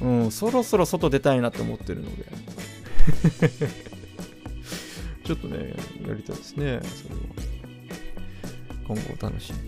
[0.00, 2.24] うんそろそろ外出たいなって思ってるので。
[5.24, 5.74] ちょっとね
[6.06, 7.20] やりたいですねそれは。
[8.88, 9.58] 今後楽しみ。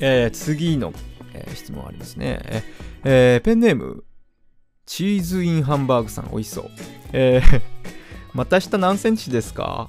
[0.00, 0.92] えー次の、
[1.34, 2.40] えー質問ありますね。
[3.04, 4.04] えーペンネーム
[4.86, 6.70] チーズインハンバーグさん美味しそう。
[7.12, 7.60] えー
[8.34, 9.88] また下何センチですか？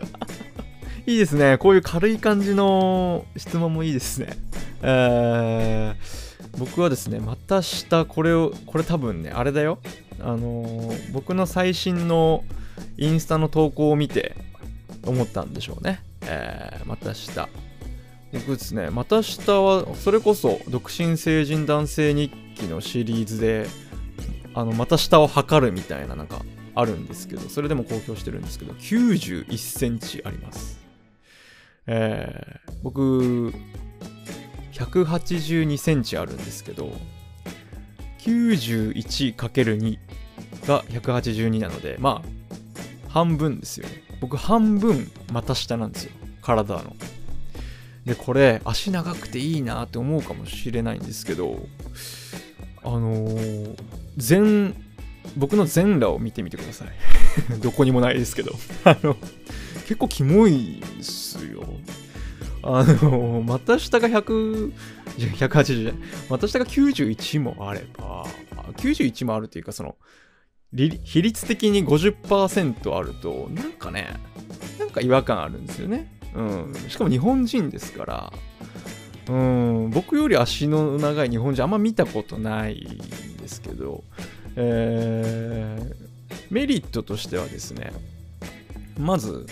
[1.06, 1.58] いいですね。
[1.58, 4.36] こういう軽い感じの質問もいいですね。
[4.82, 9.78] えー、僕はですね、また下、これを、これ多分ね、あれだよ。
[10.20, 12.44] あのー僕の最新の
[12.98, 14.36] インスタの投稿を見て
[15.04, 16.00] 思ったんでしょうね。
[16.22, 17.48] えー、また下。
[18.32, 23.66] 僕ですね、また下は、それこそ、独身成人男性日記のシリーズで、
[24.54, 26.42] あの、また下を測るみたいな、なんか、
[26.74, 30.80] あるんですけど、それでも公表してるんですけど、91センチあります。
[31.86, 33.52] えー、僕、
[34.72, 36.92] 182センチあるんですけど、
[38.20, 39.98] 91×2
[40.66, 44.02] が182なので、まあ、半分ですよね。
[44.20, 46.12] 僕、半分股下なんですよ。
[46.42, 46.94] 体の。
[48.04, 51.66] で、これ、足長くていいなって思うかもしれないんですけど、
[52.82, 53.76] あのー、
[54.16, 54.74] 全、
[55.36, 56.88] 僕の全裸を見てみてください。
[57.60, 58.52] どこにもないですけど。
[58.84, 59.16] あの、
[59.82, 61.66] 結構キモいっすよ。
[62.62, 64.72] あの、股下が100、
[65.16, 66.02] じゃ180じゃない。
[66.28, 68.26] 股下が91もあれば、
[68.76, 69.96] 91もあるっていうか、その、
[70.72, 74.08] 比率的に50%あると、なんかね、
[74.78, 76.12] なんか違和感あるんですよね。
[76.34, 76.74] うん。
[76.88, 78.32] しかも日本人ですから、
[79.28, 84.04] うん、僕より足の長い日本人あんま見たことないんですけど、
[84.56, 86.10] えー
[86.50, 87.92] メリットとしてはですね、
[88.98, 89.46] まず、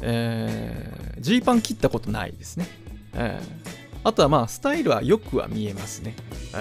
[0.00, 2.66] えージーパン切ったことないですね。
[3.14, 3.72] えー
[4.04, 6.16] あとはまあ、スタイルはよくは見えますね。
[6.54, 6.56] え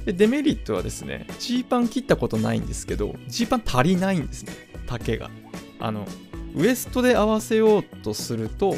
[0.00, 4.52] ーでデメリットはですね、ジーパン切ったことないんですけど、ジーパン足りないんですね、
[4.86, 5.30] 丈が。
[5.80, 6.06] あの、
[6.54, 8.76] ウエストで合わせようとすると、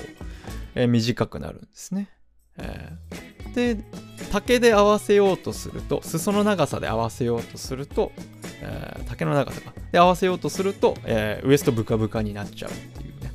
[0.74, 2.10] えー短くなるんですね。
[2.58, 3.78] えーで、
[4.32, 8.12] 丈で合わせようとすると、裾の長さで合わせようとすると、
[8.62, 9.72] えー丈の長さか。
[9.92, 13.32] で、合わせようとすると、えーウエストブカブカになっちゃうっていうね、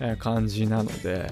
[0.00, 1.30] えー感じなので、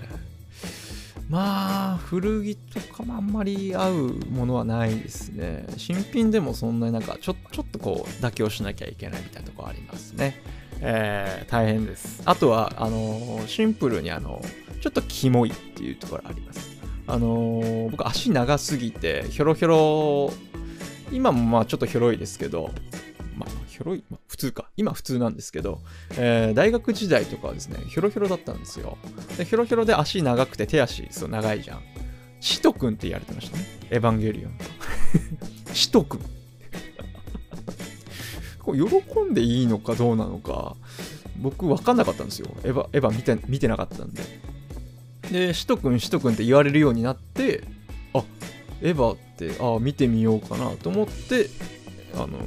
[1.28, 3.94] まあ、古着とかもあんまり合う
[4.30, 5.64] ものはないですね。
[5.78, 10.38] 新品でもそんなになんかちょ、ちょっとこう、妥協しなきゃいけないみたいなとこありますね。
[10.80, 12.22] えー大変です。
[12.26, 14.42] あとは、あのシンプルにあの
[14.82, 16.71] ちょっとキモいっていうところあります。
[17.06, 20.32] あのー僕足長すぎて、ひょろひょろ、
[21.12, 22.70] 今もまあちょっとひょろいですけど、
[23.36, 24.66] まあ、ひょろい、まあ、普通か。
[24.76, 25.80] 今普通なんですけど、
[26.16, 28.96] えー大学時代とかはですね、ひょろひょろだったんですよ。
[29.36, 31.82] で、ひょろひょろで足長くて手足そう長いじゃん。
[32.40, 33.64] シト君って言われてましたね。
[33.90, 34.64] エヴァンゲリオンと。
[35.74, 36.20] シト君。
[38.60, 40.76] こう喜んでいいのかどうなのか、
[41.40, 42.48] 僕分かんなかったんですよ。
[42.64, 44.22] エヴァ、エヴァ見て見てなかったんで。
[45.32, 47.64] で、シト君、シト君って言われるようになって、
[48.14, 48.22] あ、
[48.82, 51.48] エヴァって、あ見てみようかなと思って、
[52.14, 52.38] あの、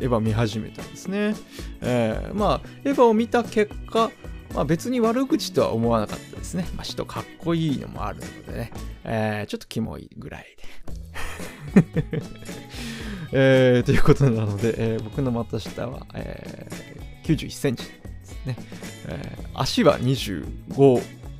[0.00, 1.34] エヴァ見始めたんですね。
[1.80, 4.10] えーまあ、エヴァを見た結果、
[4.54, 6.66] まあ、別に悪口とは思わなかったですね。
[6.76, 8.72] まあ、人かっこいいのもあるのでね、
[9.04, 10.46] えーちょっとキモいぐらい
[11.74, 11.82] で。
[13.32, 17.90] えーということなので、えー僕の股下は、えー91センチで
[18.24, 18.56] すね。
[19.08, 19.98] えー足は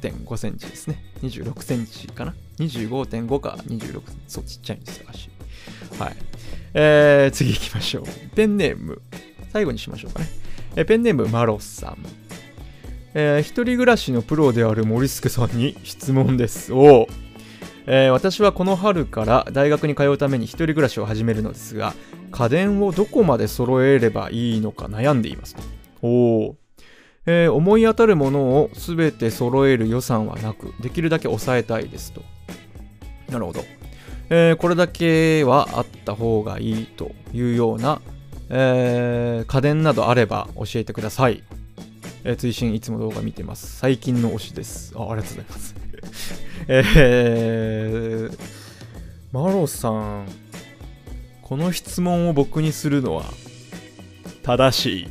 [0.01, 1.03] 25.5センチですね。
[1.23, 5.31] 26センチかな ?25.5 か26そう、ちっちゃいんですよ、足。
[5.99, 6.17] はい。
[6.75, 8.05] えー次行きましょう。
[8.35, 9.01] ペンネーム。
[9.53, 10.29] 最後にしましょうかね。
[10.77, 11.99] えペンネームマロさん。
[13.15, 16.73] えー一人暮らしのプロである森助さんに質問です。
[16.73, 17.09] お
[17.87, 21.95] えー私はこの春から大学に通うために一人暮らしを始めるのですが、
[22.31, 25.63] 家電をどこまで揃えればいいのか悩んでいますと。
[26.03, 26.55] おー
[27.27, 32.23] えー思い当たるものをすべて揃える予算はなく、できるだけ抑えたいですと。
[33.31, 33.65] なるほど。
[34.31, 38.01] えーこれだけはあった方がいいというような、
[38.51, 41.43] えー家電などあれば教えてください。
[42.25, 43.77] えー追伸いつも動画見てます。
[43.77, 44.93] 最近の推しです。
[44.97, 45.75] あありがとうございます。
[46.69, 48.39] えー、
[49.33, 50.27] マロさん、
[51.43, 53.25] この質問を僕にするのは
[54.43, 55.07] 正しい。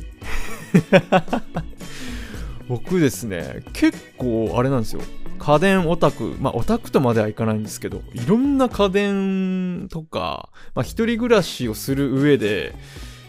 [2.68, 5.00] 僕ですね、結構あれなんですよ。
[5.38, 12.74] 家電オタク、まあオタクとまではいかないんですけど、いろんな家電とか、まあ一人暮らしをする上で、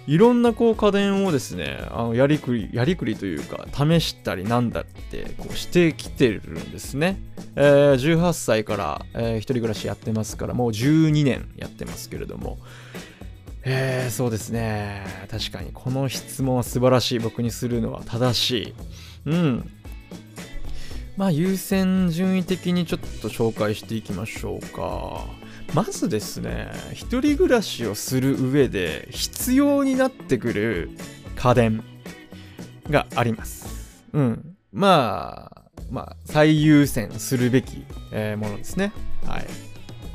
[0.08, 7.20] いろんなこう家電をですね、あのやりくり、やりくりというか、試したりなんだってこうしてきてるんですね。
[7.56, 12.58] えー18歳から、えー一人暮らしやってますから、もう12年やってますけれども、
[13.64, 15.06] えーそうですね。
[15.30, 17.20] 確かに、この質問は素晴らしい。
[17.20, 18.74] 僕にするのは正しい。
[19.26, 19.70] うん。
[21.18, 25.26] まあ、優先順位的にちょっと紹介していきましょうか。
[25.74, 30.90] まずですね、一人暮らしをする上で必要になってくる
[31.36, 31.84] 家電
[32.90, 34.04] があります。
[34.14, 34.56] うん。
[34.72, 38.94] まあ、まあ、最優先するべき、えーものですね。
[39.26, 39.46] はい。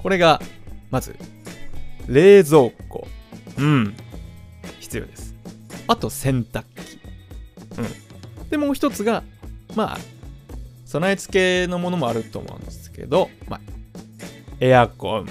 [0.02, 0.40] これが、
[0.90, 1.16] まず、
[2.06, 3.06] 冷蔵庫。
[3.58, 3.94] うん。
[4.80, 5.34] 必要です。
[5.86, 6.98] あと、洗濯機。
[7.78, 8.03] うん。
[8.50, 9.22] で、もう一つが、
[9.74, 9.98] まあ、
[10.86, 13.60] 備え付けのものもあると思うんですけど、まあ、
[14.60, 15.28] エアコン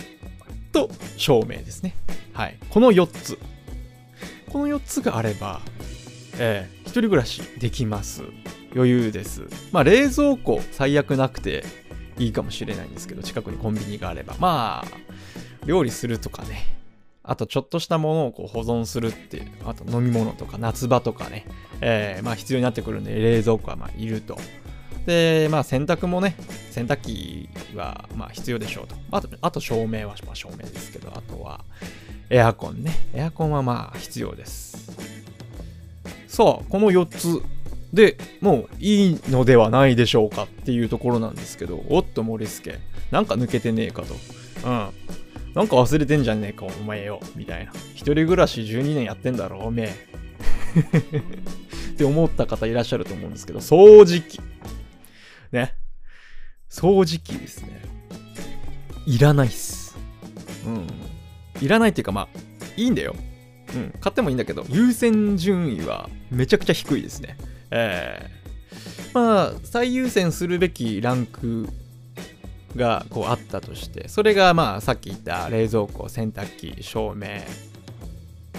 [0.71, 1.95] と照明ですね。
[2.34, 2.58] はい。
[2.69, 3.38] この4つ。
[4.49, 5.62] この4つがあれば、
[6.38, 8.21] えー一人暮らしできます。
[8.76, 9.47] 余裕です。
[9.71, 11.63] まあ、冷蔵庫最悪なくて
[12.19, 14.36] いいかもしれないんですけど、近くにコンビニがあれば。
[14.38, 16.83] まあ、料理するとかね。
[17.24, 21.46] あと、ちょっとしたものをこう保存するっていう、あと飲み物とか夏場とかね、
[21.82, 24.38] えーまあ必要になってくるんで、冷蔵庫はまあいると。
[25.06, 26.36] で、まあ洗濯もね、
[26.72, 28.96] 洗濯機はまあ必要でしょうと。
[29.12, 31.62] あと、あと照明はまあ照明ですけど、あとは
[32.30, 32.92] エアコンね。
[33.14, 34.92] エアコンはまあ必要です。
[36.28, 37.42] さあ、この4つ
[37.94, 42.80] でもういいのではないでしょうかっていうところなんですけどおっと森助
[43.12, 44.16] なんか抜けてねえかと
[44.66, 44.90] うん
[45.54, 47.72] なんか忘れてんじゃねえかお前よみたいな。
[47.94, 50.13] 一人暮らし12年やってんだろおめえ。
[51.94, 54.39] って思った方いらっしゃると思うんですけど掃除機。
[55.52, 55.76] ね。
[56.70, 57.84] 掃除機ですね。
[59.06, 59.96] いらないっす。
[60.66, 60.88] うん。
[61.62, 62.28] いらないっていうかまあ
[62.76, 63.16] いいんだよ。
[63.76, 63.94] うん。
[64.00, 67.38] 買ってもいいんだけど優先順位はめちゃくちゃ低いですね。
[67.70, 71.70] えー、まあ最優先するべきランク
[72.76, 77.28] がこうあったとしてそれがまあさっき言った冷蔵庫洗濯機照明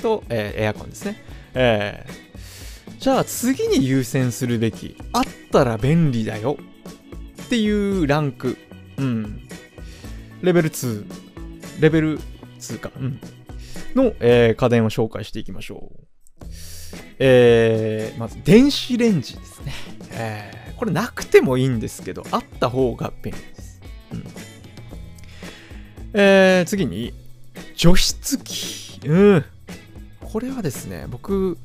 [0.00, 1.22] と、えーエアコンですね。
[1.54, 2.24] えー
[3.00, 6.56] じゃあ次に優先するべきあったら便利だよ
[7.42, 8.56] っていうランク。
[8.96, 9.42] うん。
[10.40, 11.04] レベル2
[11.80, 12.18] レベル
[12.58, 12.90] 2か。
[12.98, 13.20] うん。
[13.94, 16.04] の、えー家電を紹介していきましょう。
[17.18, 19.72] えーまず電子レンジですね、
[20.12, 23.73] えーこれなくてもいいんですけどあった方が便利です、
[24.14, 24.24] うん。
[26.14, 27.12] えー次に
[27.76, 29.44] 除湿機うん。
[30.20, 31.58] これはですね僕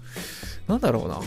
[0.68, 1.20] なんだろうな。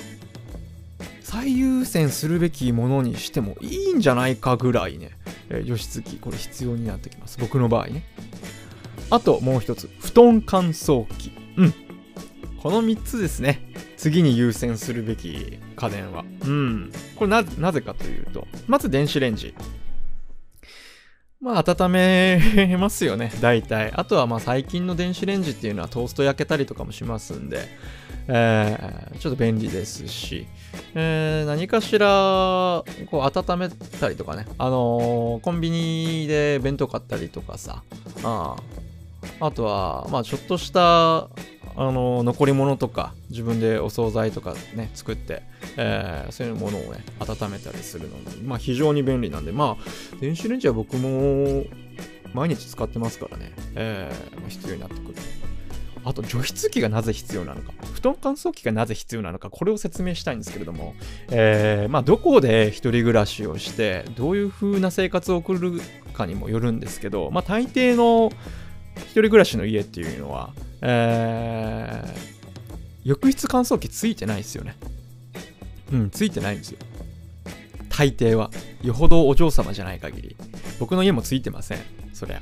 [1.23, 5.13] 最優先するべきものにしてもいいんじゃないかぐらいね、
[5.49, 7.39] えー除湿機これ必要になってきます。
[7.41, 8.05] 僕の場合ね。
[9.11, 9.89] あともう一つ。
[10.01, 11.75] 布団乾燥機うん。
[12.63, 13.61] この3つですね。
[13.97, 16.25] 次に優先するべき家電は。
[16.45, 16.93] うん。
[17.17, 19.55] これななぜかというとまず電子レンジ。
[21.43, 23.33] まあ温めますよね。
[23.41, 23.91] 大体。
[23.95, 27.69] あとはまあ最近の電子レンジっていうのはトースト焼けたりとかもしますんで。
[28.29, 30.47] えーちょっと便利ですし、
[30.95, 37.83] えー何かしらこう温めたりとかね、あのーコンビニで弁当買ったりとかさ、
[38.23, 38.57] あ
[39.41, 41.29] あとは、まあ、ちょっとした、
[41.77, 45.43] あの残り物とか自分でお惣菜とかね作って、
[45.77, 51.65] えーそういうものをね温めたりするのに、まあ、非常に便利なんでまあ電子レンジは僕も
[52.35, 55.15] 毎日使ってますからね、えー必要になってくる。
[56.05, 60.95] あと除湿機がなぜ必要なのか布団乾燥機がなぜ必要なのかこれを説明したいんですけれども、
[61.31, 65.81] えーまあ、どこで一人暮らしをしてどういう風な生活を送る
[66.13, 68.33] かにもよるんですけど、まあ、大抵の
[68.97, 70.51] 一人暮らしの家っていうのは、
[70.81, 72.33] えー
[73.05, 74.77] 浴室乾燥機ついてないですよね。
[75.93, 76.79] うんついてないんですよ。
[77.89, 78.51] 大抵は。
[78.81, 80.37] よほどお嬢様じゃない限り。
[80.79, 81.79] 僕の家もついてません。
[82.13, 82.41] そりゃ。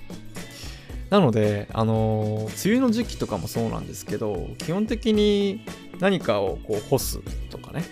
[1.09, 5.65] なので、あのー梅雨の時期とかもそうなんですけど、基本的に
[5.99, 7.83] 何かをこう干すとかね、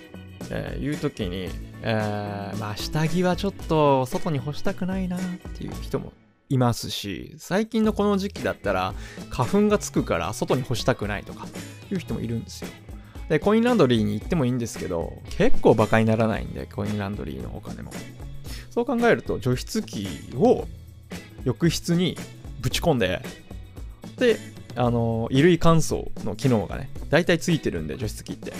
[0.51, 1.49] えーいう時に、
[1.83, 5.21] えーまあ下着はちょっと外に干したくないなっ
[5.57, 6.13] ていう人も
[6.49, 8.95] いますし、最近のこの時期だったら
[9.31, 11.47] 花粉がつくから外に干したくないとか
[11.91, 12.69] いう人もいるんですよ。
[13.29, 17.93] で、コインランドリーに行ってもいいんですけど、結構バカにならないんで、コインランドリーのお金も。
[18.71, 20.67] そう考えると、除湿機を
[21.45, 22.17] 浴室に
[22.61, 23.23] ぶち込んで、
[24.17, 24.39] で、
[24.77, 28.53] あの、衣類乾燥の機能がね、大体ついてるんで、除湿機って。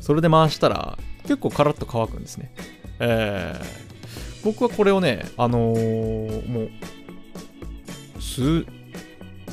[0.00, 2.52] それで回したら、結構カラッと乾くんですね。
[2.98, 6.70] えー、僕はこれをね、あのーもう、
[8.32, 8.66] 数、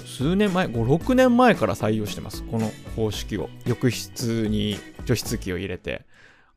[0.05, 2.43] 数年前、5、6年前から採用してます。
[2.43, 3.49] この方式を。
[3.65, 6.05] 浴室に除湿機を入れて、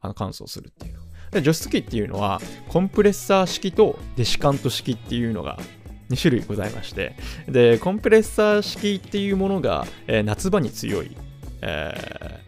[0.01, 0.95] あの、乾燥するっていう。
[1.33, 5.59] で除湿機っていうのは、コンプレッサー式とデシカント式っていうのが
[6.11, 7.17] 2種類ございまして、
[7.49, 11.17] で、コンプレッサー式っていうものが、えー夏場に強い、
[11.63, 12.43] えー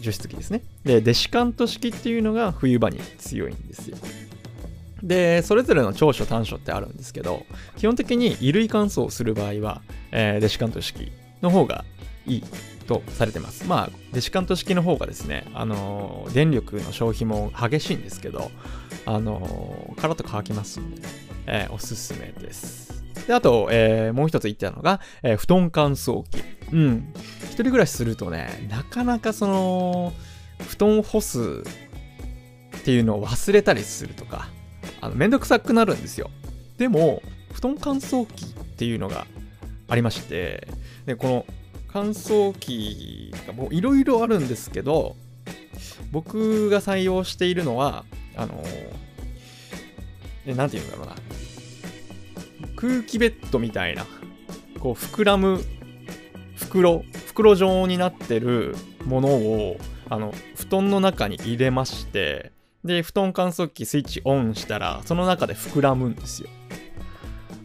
[0.00, 0.62] 除湿機ですね。
[0.84, 3.98] で、デシカント式っていうのが冬場に強いんですよ。
[5.02, 9.82] で、それぞれの長所短所ってあるんですけど、基本的に衣類乾燥する場合は、
[10.12, 11.10] えーデシカント式
[11.42, 11.84] の方が
[12.26, 12.44] いい
[12.86, 13.66] とされてます。
[13.66, 18.50] まあ、デシカント式の方がですね、あのー電力の消費も激しいんですけど、
[19.06, 21.08] あのーカラッと乾きますんでね、
[21.46, 23.02] えーおすすめです。
[23.26, 26.42] で、あと、えーもう一つ言ってたのが、えー布団乾燥機。
[26.72, 27.12] うん。
[27.44, 30.12] 一人暮らしするとね、なかなかその、
[30.68, 31.62] 布団干す
[32.78, 34.48] っていうのを忘れたりするとか、
[35.00, 36.30] あのめんどくさくなるんですよ。
[36.78, 39.26] でも、布団乾燥機っていうのが
[39.88, 40.68] ありまして、
[41.06, 41.46] で、この
[41.92, 45.16] 乾燥機がもういろいろあるんですけど、
[46.12, 48.04] 僕が採用しているのは、
[48.36, 48.62] あの、
[50.46, 51.16] えなんて言うんだろうな。
[52.76, 54.06] 空気ベッドみたいな、
[54.78, 55.60] こう膨らむ
[56.56, 58.74] 袋、袋状になってる
[59.04, 59.76] ものを、
[60.08, 62.52] あの、布団の中に入れまして、
[62.84, 66.48] で、布団乾燥機スイッチオンしたら、その中で膨らむんですよ。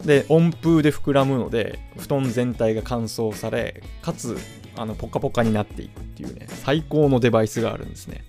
[0.04, 4.36] で、温風で膨らむので、布団全体が乾燥され、かつ、
[4.76, 8.24] あの、ポカポカになっていくっていうね、最高のデバイスがあるんですね。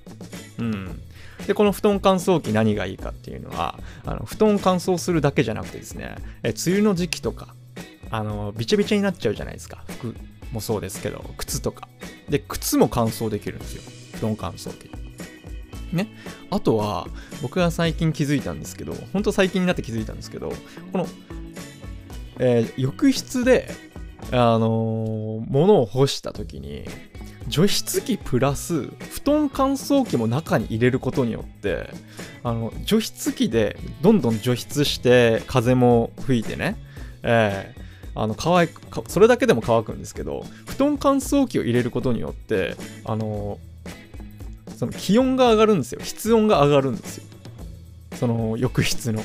[0.59, 1.01] うん。
[1.45, 7.53] で、この布団乾燥機何がいいかっていうのは、あの布団乾燥するだけじゃなくてですね、え梅雨の時期とか、
[8.09, 9.83] あの、びちゃびちゃになっちゃうじゃないですか。
[9.87, 10.15] 服
[10.51, 11.87] もそうですけど、靴とか。
[12.29, 13.81] で、靴も乾燥できるんですよ。
[14.15, 14.89] 布団乾燥機。
[15.91, 16.07] ね。
[16.49, 17.07] あとは、
[17.41, 20.51] 僕が最近気づいたんですけど、ほんと最近になって気づいたんですけど、
[20.91, 21.07] この、
[22.39, 23.69] えー浴室で、
[24.31, 26.85] あのー物を干した時に、
[27.47, 31.89] 除湿機プラス布団乾燥機も中に入れることによって
[32.43, 36.75] あの除湿機でどんどん除湿して風も吹いてね、
[37.23, 37.87] えー
[38.19, 42.75] あの乾くそれだけでも乾くんですけど布団乾燥機を入れることによって
[43.05, 43.59] あの
[44.75, 47.23] その気温が上がるんですよ室温が上がるんですよ
[48.15, 49.21] その浴室の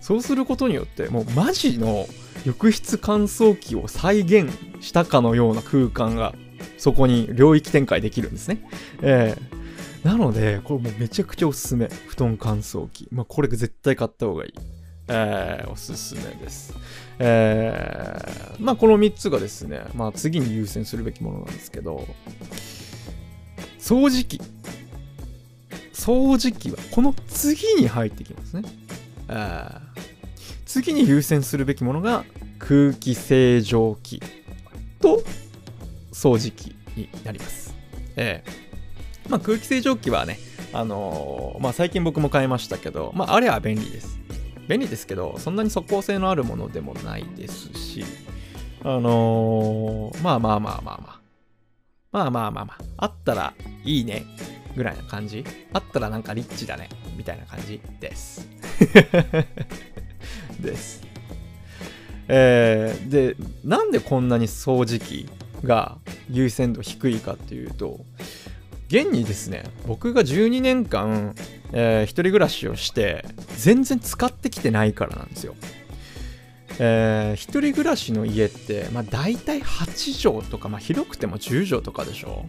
[0.00, 2.06] そうすることによってもうマジの
[2.44, 4.50] 浴室乾燥機を再現
[4.80, 6.34] したかのような空間が
[6.78, 8.68] そこに領域展開できるんですね。
[9.02, 9.56] えー
[10.06, 11.88] なので、これもうめちゃくちゃおすすめ。
[12.06, 13.08] 布団乾燥機。
[13.10, 14.54] まあ、これ絶対買った方がいい。
[15.08, 16.72] えーおすすめです。
[17.18, 22.06] えーまあ、この3つがですね、まあ、次に優先するべきものなんですけど、
[23.86, 24.40] 掃除機。
[25.92, 28.62] 掃除機はこの次に入ってきますね。
[29.28, 29.80] えー
[30.66, 32.24] 次に優先するべきものが
[32.58, 34.20] 空気清浄機
[35.00, 35.22] と
[36.12, 37.76] 掃除機になります。
[38.16, 38.50] ええ
[39.28, 40.40] まあ空気清浄機はね、
[40.72, 44.18] あのーまあ最近僕も買いましたけど、まああれは便利です。
[44.68, 48.04] 便利ですけど、そんなに即効性のあるものでもないですし、
[48.82, 51.25] あのーまあまあまあまあまあ。
[52.16, 52.78] まあまあまあまあ。
[52.96, 53.52] あったら
[53.84, 54.24] いいね。
[54.74, 55.44] ぐらいな感じ。
[55.74, 56.88] あったらなんかリッチだね。
[57.14, 58.48] みたいな感じです。
[60.58, 61.02] です。
[62.28, 65.28] えーで、なんでこんなに掃除機
[65.62, 65.98] が
[66.30, 68.00] 優先度低いかっていうと、
[68.88, 71.34] 現にですね、僕が12年間、
[71.72, 73.26] えー一人暮らしをして、
[73.58, 75.54] 全然使ってきてないからなんですよ。
[76.78, 82.46] えー一人暮らしの家って、まあ大体8畳とか、まあ広くても10畳とかでしょ？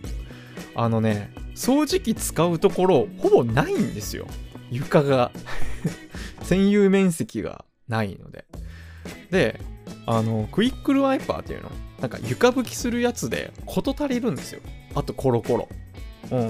[0.75, 4.28] あのね、掃除機使うところ、ほぼないんですよ。
[4.69, 5.32] 床が。
[6.43, 8.45] 占有面積がないので。
[9.32, 9.59] で、
[10.05, 14.61] あの、クイックルワイパーっていうの、なんか床拭きするやつで事足りるんですよ。
[14.95, 15.67] あとコロコロ。
[16.32, 16.49] うん。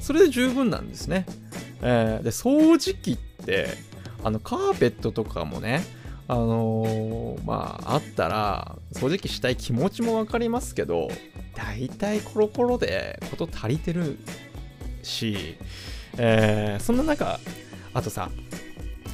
[0.00, 1.26] それで十分なんですね。
[1.82, 3.68] えーで、掃除機って、
[4.24, 5.84] あの、カーペットとかもね、
[6.30, 11.08] あのーまあ、あったら、掃除機したい気持ちもわかりますけど、
[11.54, 14.18] 大体コロコロで事足りてる
[15.02, 15.56] し、
[16.18, 17.40] えーそんな中、
[17.94, 18.30] あとさ、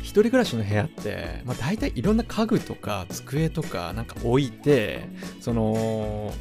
[0.03, 5.09] 一人暮らしの部屋って、まあ、大体いろんな家具とか机とかなんか置いて、
[5.41, 6.33] その、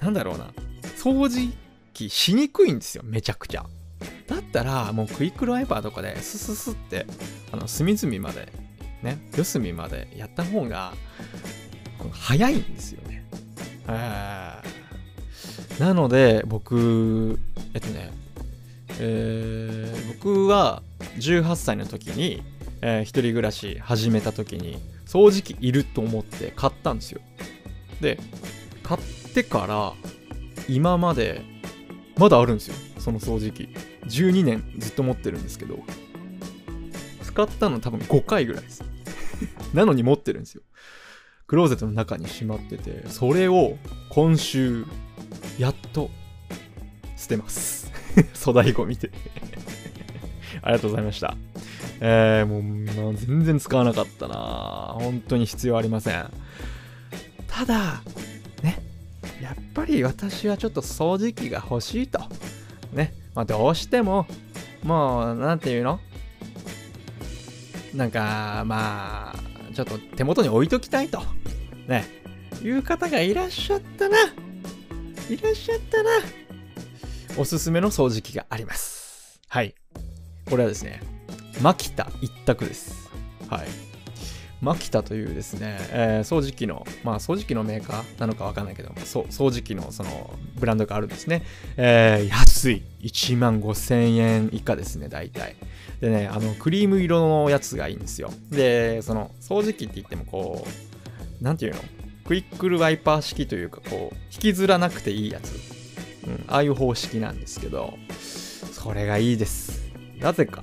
[0.00, 0.52] なんだろうな、
[0.96, 1.52] 掃除
[1.92, 3.64] 機しにくいんですよ、めちゃくちゃ。
[4.26, 7.06] だったら、もうクイックルワイパーとかでスススって、
[7.52, 8.52] あの、隅々まで、
[9.02, 10.92] ね、四隅までやった方が、
[12.12, 13.24] 早いんですよね。
[15.78, 17.38] なので、僕、
[17.74, 18.10] えっとね、
[18.98, 20.82] えー僕は
[21.16, 22.42] 18歳の時に、
[22.82, 27.20] えー一人暮らし始めた時に掃除機いると思って買ったんですよ。
[28.00, 28.18] で
[28.82, 29.00] 買っ
[29.34, 29.94] てから
[30.68, 31.42] 今まで
[32.18, 33.68] まだあるんですよその掃除機。
[34.06, 35.78] 12年ずっと持ってるんですけど
[37.22, 38.84] 使ったの多分5回ぐらいです。
[39.74, 40.62] なのに持ってるんですよ。
[41.46, 43.76] クローゼットの中にしまっててそれを
[44.08, 44.86] 今週
[45.58, 46.10] やっと
[47.16, 47.90] 捨てます。
[48.38, 49.10] 粗大ゴミで。
[50.62, 51.36] ありがとうございました。
[52.00, 54.94] えー、もうまあ全然使わなかったな。
[54.98, 56.30] 本当に必要ありません。
[57.46, 58.02] ただ
[58.62, 58.80] ね
[59.42, 62.20] やっぱり私はちょっと掃除機が欲しいと。
[62.92, 64.26] ねまあどうしても
[64.82, 66.00] もうなんていうの？
[67.94, 69.29] なんかまあ
[69.74, 71.22] ちょっと手元に置いときたいと
[71.86, 72.04] ね
[72.62, 74.16] いう方がいらっしゃったな
[75.28, 76.10] いらっしゃったな
[77.36, 79.74] おすすめの掃除機がありますはい
[80.48, 81.00] これはですね
[81.62, 83.10] マキタ一択です。
[83.50, 83.66] はい。
[84.62, 91.42] マキタというですね、えー掃除機の、まあ掃除機のメーカーなのかわかんないけど、そう掃除機のそのブランドがあるんですね。
[91.76, 92.82] えー安い。
[93.02, 95.56] 1万5000円以下ですね、大体。
[96.00, 98.32] でね、あの、クリーム色のやつがいいんですよ。
[98.50, 100.66] で、その掃除機って言ってもこ
[101.40, 101.80] う、なんていうの？
[102.24, 105.52] クイックルワイパー式というか、こう、引きずらなくていいやつ。
[106.26, 107.94] うん、ああいう方式なんですけど、
[108.72, 109.90] それがいいです。
[110.20, 110.62] なぜか。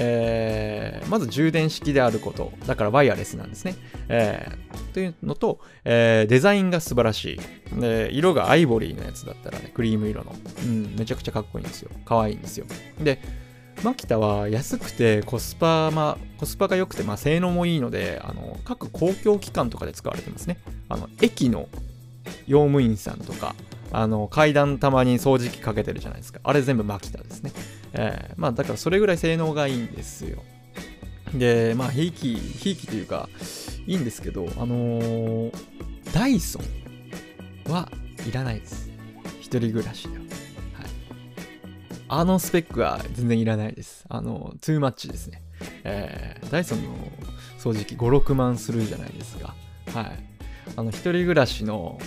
[0.00, 2.52] えーまず充電式であること。
[2.66, 3.74] だからワイヤレスなんですね。
[4.08, 7.40] えーというのと、えーデザインが素晴らし
[7.74, 7.80] い。
[7.80, 10.34] で色がアイボリーのやつだったらね、クリーム色の。
[10.62, 11.90] うん、めちゃくちゃかっこいいんですよ。
[12.04, 12.66] 可愛いんですよ。
[13.00, 13.20] で、
[13.82, 20.58] マキタは安くてコスパ、まあ、コスパが良くて、まあ、性能もいいので、あの、各公共機関とかで使われてますね。
[20.88, 21.68] あの、駅の
[22.46, 23.54] 用務員さんとか、
[23.92, 26.40] あの、階段たまに掃除機かけてるじゃないですか。
[26.42, 27.52] あれ全部マキタですね。
[27.92, 30.42] えー、まあ、だからそれぐらい性能がいいんですよ。
[31.34, 33.28] で、まあ、ひいき、ひいきというか、
[33.86, 35.52] いいんですけど、あのー
[36.12, 36.58] ダイソ
[37.68, 37.90] ンは
[38.26, 38.90] いらないです。
[39.40, 40.24] 一人暮らしでは。
[42.08, 44.04] あのスペックは全然いらないです。
[44.08, 45.42] あの、トゥーマッチですね。
[45.84, 46.90] えー、ダイソンの
[47.58, 49.54] 掃除機5、6万するじゃないですか。
[49.92, 50.18] はい。
[50.76, 51.98] あの、一人暮らしの、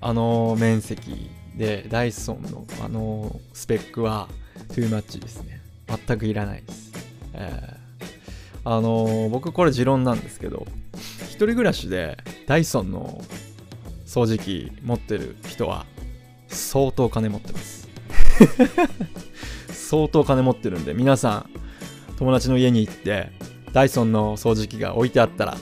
[0.00, 4.28] あの面積で、ダイソンのあのスペックは
[4.68, 5.60] トゥーマッチですね。
[6.06, 6.92] 全くいらないです。
[7.34, 10.66] えー、あの僕これ持論なんですけど、
[11.24, 13.22] 一人暮らしでダイソンの
[14.06, 15.86] 掃除機持ってる人は
[16.48, 17.88] 相当金持ってます
[19.90, 21.50] 相当金持ってるんで皆さん
[22.16, 23.32] 友達の家に行って
[23.72, 25.56] ダイソンの掃除機が置いてあったら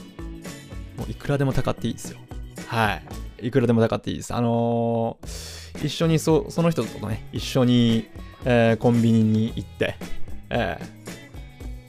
[0.97, 2.19] もういくらでも高っていいですよ。
[2.67, 2.99] は
[3.41, 3.47] い。
[3.47, 4.35] いくらでも高っていいです。
[4.35, 8.07] あのー一緒にそその人とね一緒に、
[8.45, 9.95] えーコンビニに行って
[10.51, 10.85] えー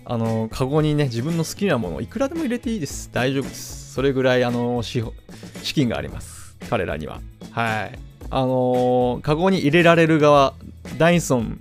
[0.07, 3.11] あのカゴにね自分の好きなものをいくらでも入れていいです。
[3.12, 3.93] 大丈夫です。
[3.93, 5.05] それぐらいあの資
[5.62, 6.57] 資金があります。
[6.70, 7.20] 彼らには。
[7.51, 7.99] はい。
[8.30, 10.55] あのーカゴに入れられる側
[10.97, 11.61] ダイソン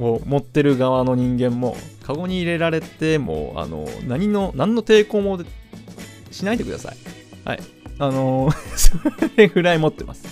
[0.00, 5.38] を持ってる側の人間もカゴに入れられてもあの何の何の抵抗も
[6.30, 6.96] しないでください
[7.44, 7.60] はい
[7.98, 8.92] あの そ
[9.36, 10.26] れぐらい持ってます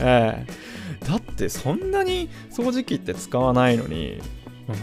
[0.00, 0.68] ええ
[1.06, 4.20] だってそんなに掃除機って使わないのに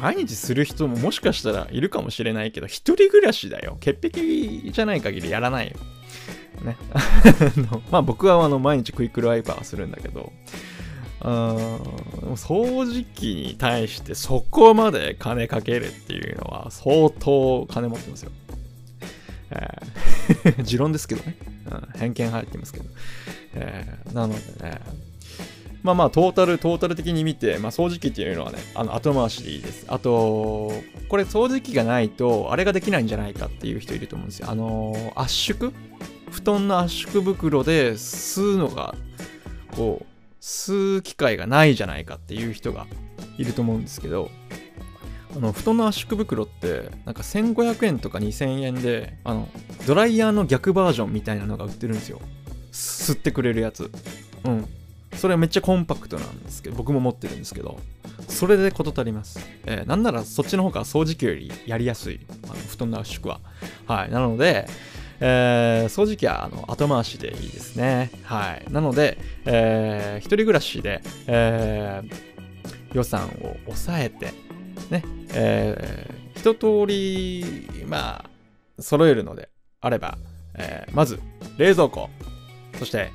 [0.01, 3.77] 毎日する人ももしかしたらいるかもしれないけど、一人暮らしだよ。
[3.79, 5.73] 潔癖じゃない限りやらないよ。
[6.63, 6.75] ね。
[7.91, 10.33] まあ僕はあの毎日クイックルワイパーするんだけど、
[11.21, 18.31] 掃除機に対してそこまで金かけるっていうのは相当金持ってますよ。
[19.51, 19.95] えー
[20.63, 21.37] 持論ですけどね、
[21.71, 21.99] うん。
[21.99, 22.85] 偏見入ってますけど。
[23.53, 24.81] えーなのでね、
[25.85, 29.85] まあまあ、トータル、トータル的に見て、まあ、掃除機っていうのはね、あの後回しでいいです。
[29.87, 30.71] あと、
[31.09, 34.49] これ掃除機がないと、あれができないんじゃないかっていう人いると思うんですよ。
[34.49, 35.71] あの圧縮？
[36.31, 38.95] 布団の圧縮袋で吸うのが、
[39.75, 40.05] こう、
[40.45, 42.85] 吸う機会がないじゃないかっていう人が
[43.39, 44.29] いると思うんですけど、
[45.35, 49.49] あの、布団の圧縮袋って、なんか1500円とか2000円で、あの、
[49.87, 52.21] ドライヤーの逆バージョンみたいなのが売ってるんですよ。
[52.71, 53.89] 吸ってくれるやつ。
[54.43, 54.67] うん。
[55.15, 57.79] それはめっちゃコンパクトなんですけど、僕も持ってるんですけど、
[58.27, 59.39] それで事足ります。
[59.65, 63.39] えーなんならそっちの方が掃除機よりやりやすい、あの布団の圧縮は。
[63.87, 64.11] はい。
[64.11, 64.67] なので、
[65.19, 68.11] えー掃除機はあの後回しでいいですね。
[68.23, 68.65] はい。
[68.71, 72.35] なので、えー一人暮らしで、えー
[72.93, 74.33] 予算を抑えて、
[74.89, 75.03] ね、
[75.33, 79.49] えー一通り、まあ、揃えるので
[79.81, 80.17] あれば、
[80.55, 81.19] えーまず、
[81.57, 82.09] 冷蔵庫、
[82.77, 83.11] そして、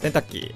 [0.00, 0.54] 洗濯機、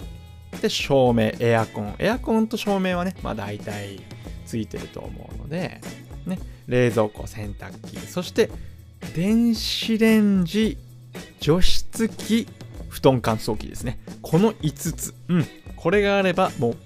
[0.61, 1.95] で、照明、エアコン。
[1.99, 4.01] エアコンと照明はね、まあ大体
[4.47, 5.81] ついてると思うので、
[6.27, 8.51] ね、冷蔵庫、洗濯機、そして、
[9.15, 10.79] 電子レンジ、
[11.39, 12.49] 除湿機、
[12.89, 13.99] 布団乾燥機ですね。
[14.23, 15.15] この5つ。
[15.29, 15.47] うん。
[15.77, 16.77] これがあれば、もう、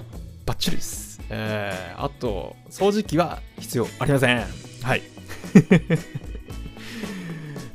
[0.44, 1.20] バッチリです。
[1.30, 4.44] えー、あと、掃除機は必要ありません。
[4.82, 5.02] はい。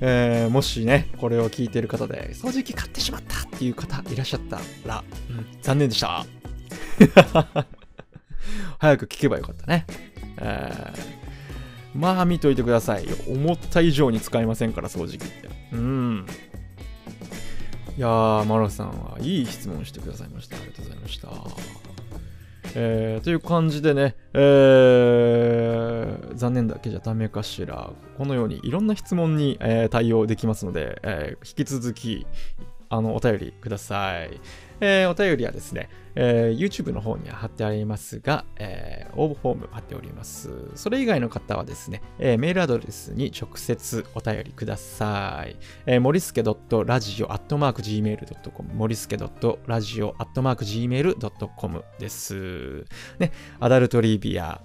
[0.03, 6.25] えーもしね、これを聞いてる方で、掃除機買ってしまったっていう方いらっしゃったら、うん、残念でした。
[8.79, 9.85] 早く聞けばよかったね。
[10.39, 11.20] えー
[11.93, 13.15] まあ見といてくださいよ。
[13.27, 15.49] 思った以上に使いませんから、掃除機って。
[15.73, 16.25] うん。
[17.97, 20.55] いやー、マロさんはいい質問してくださいました。
[20.55, 21.29] ありがとうございました。
[22.73, 27.91] えーという感じでね、えー残念だけじゃダメかしら。
[28.17, 32.25] このようにいろんな質問に、えー対応できますので、えー引き続き、
[32.89, 34.39] あの、お便りください。
[34.81, 40.49] えーお便りはですね、えー YouTube の方には貼ってありますが、えー応募フォーム貼っております。
[40.75, 45.55] それ以外の方はですね、えーメールアドレスに直接お便りください。
[45.85, 52.85] えー、もりすけ .radio.gmail.com もりすけ .radio.gmail.com です。
[53.19, 54.61] ね、アダルトリビア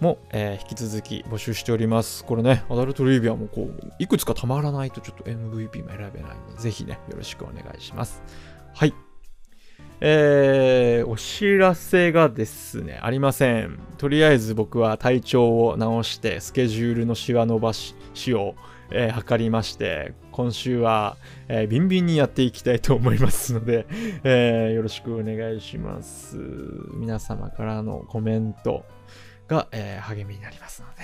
[0.00, 2.24] も、えー引き続き募集しております。
[2.24, 8.22] これね、アダルトリビアもこう、いくつかたまらないとちょっと MVP も選べないので、ぜひね、よろしくお願いします。
[8.74, 8.94] はい。
[10.00, 13.80] えー、お知らせがですね、ありません。
[13.96, 18.54] とりあえず僕は体調を直して、スケジュールのシワ伸ばししを、
[18.90, 21.16] えー測りまして、今週は、
[21.48, 23.86] えービンビンにやっていきたいと思いますので、
[24.22, 26.36] えーよろしくお願いします。
[26.94, 28.84] 皆様からのコメント
[29.48, 31.02] が、えー励みになりますので、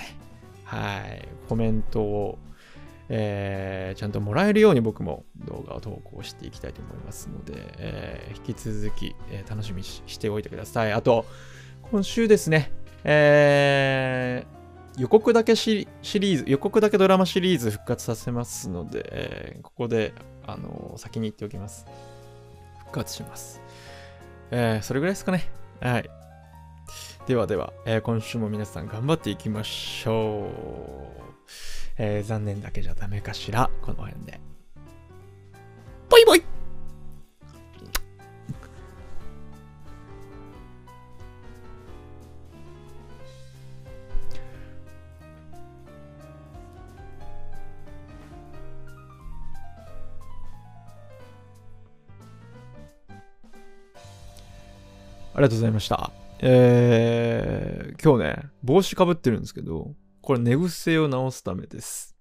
[0.63, 2.39] はい、コメントを、
[3.09, 10.93] えーちゃんともらえるように僕も動画を投稿していきたいと思いますので、えー引き続き、えー楽しみにしておいてください。
[10.93, 11.25] あと、
[11.91, 12.71] 今週ですね、
[13.03, 14.55] えー
[14.97, 20.13] 予告だけシリーズ、予告だけドラマシリーズ復活させますので、えーここで、
[20.47, 21.85] あの先に言っておきます。
[22.79, 23.61] 復活します。
[24.51, 25.49] えーそれぐらいですかね。
[25.81, 26.09] はい。
[27.27, 30.47] ではでは、えー今週も皆さん頑張っていきましょ
[31.21, 31.24] う。
[31.97, 33.69] えー残念だけじゃダメかしら。
[33.81, 34.39] この辺で。
[36.09, 36.43] バイバイ
[55.35, 56.11] ありがとうございました。
[56.39, 59.93] えー、今日ね、帽子かぶってるんですけど、
[60.25, 62.15] これ寝癖を直すためです。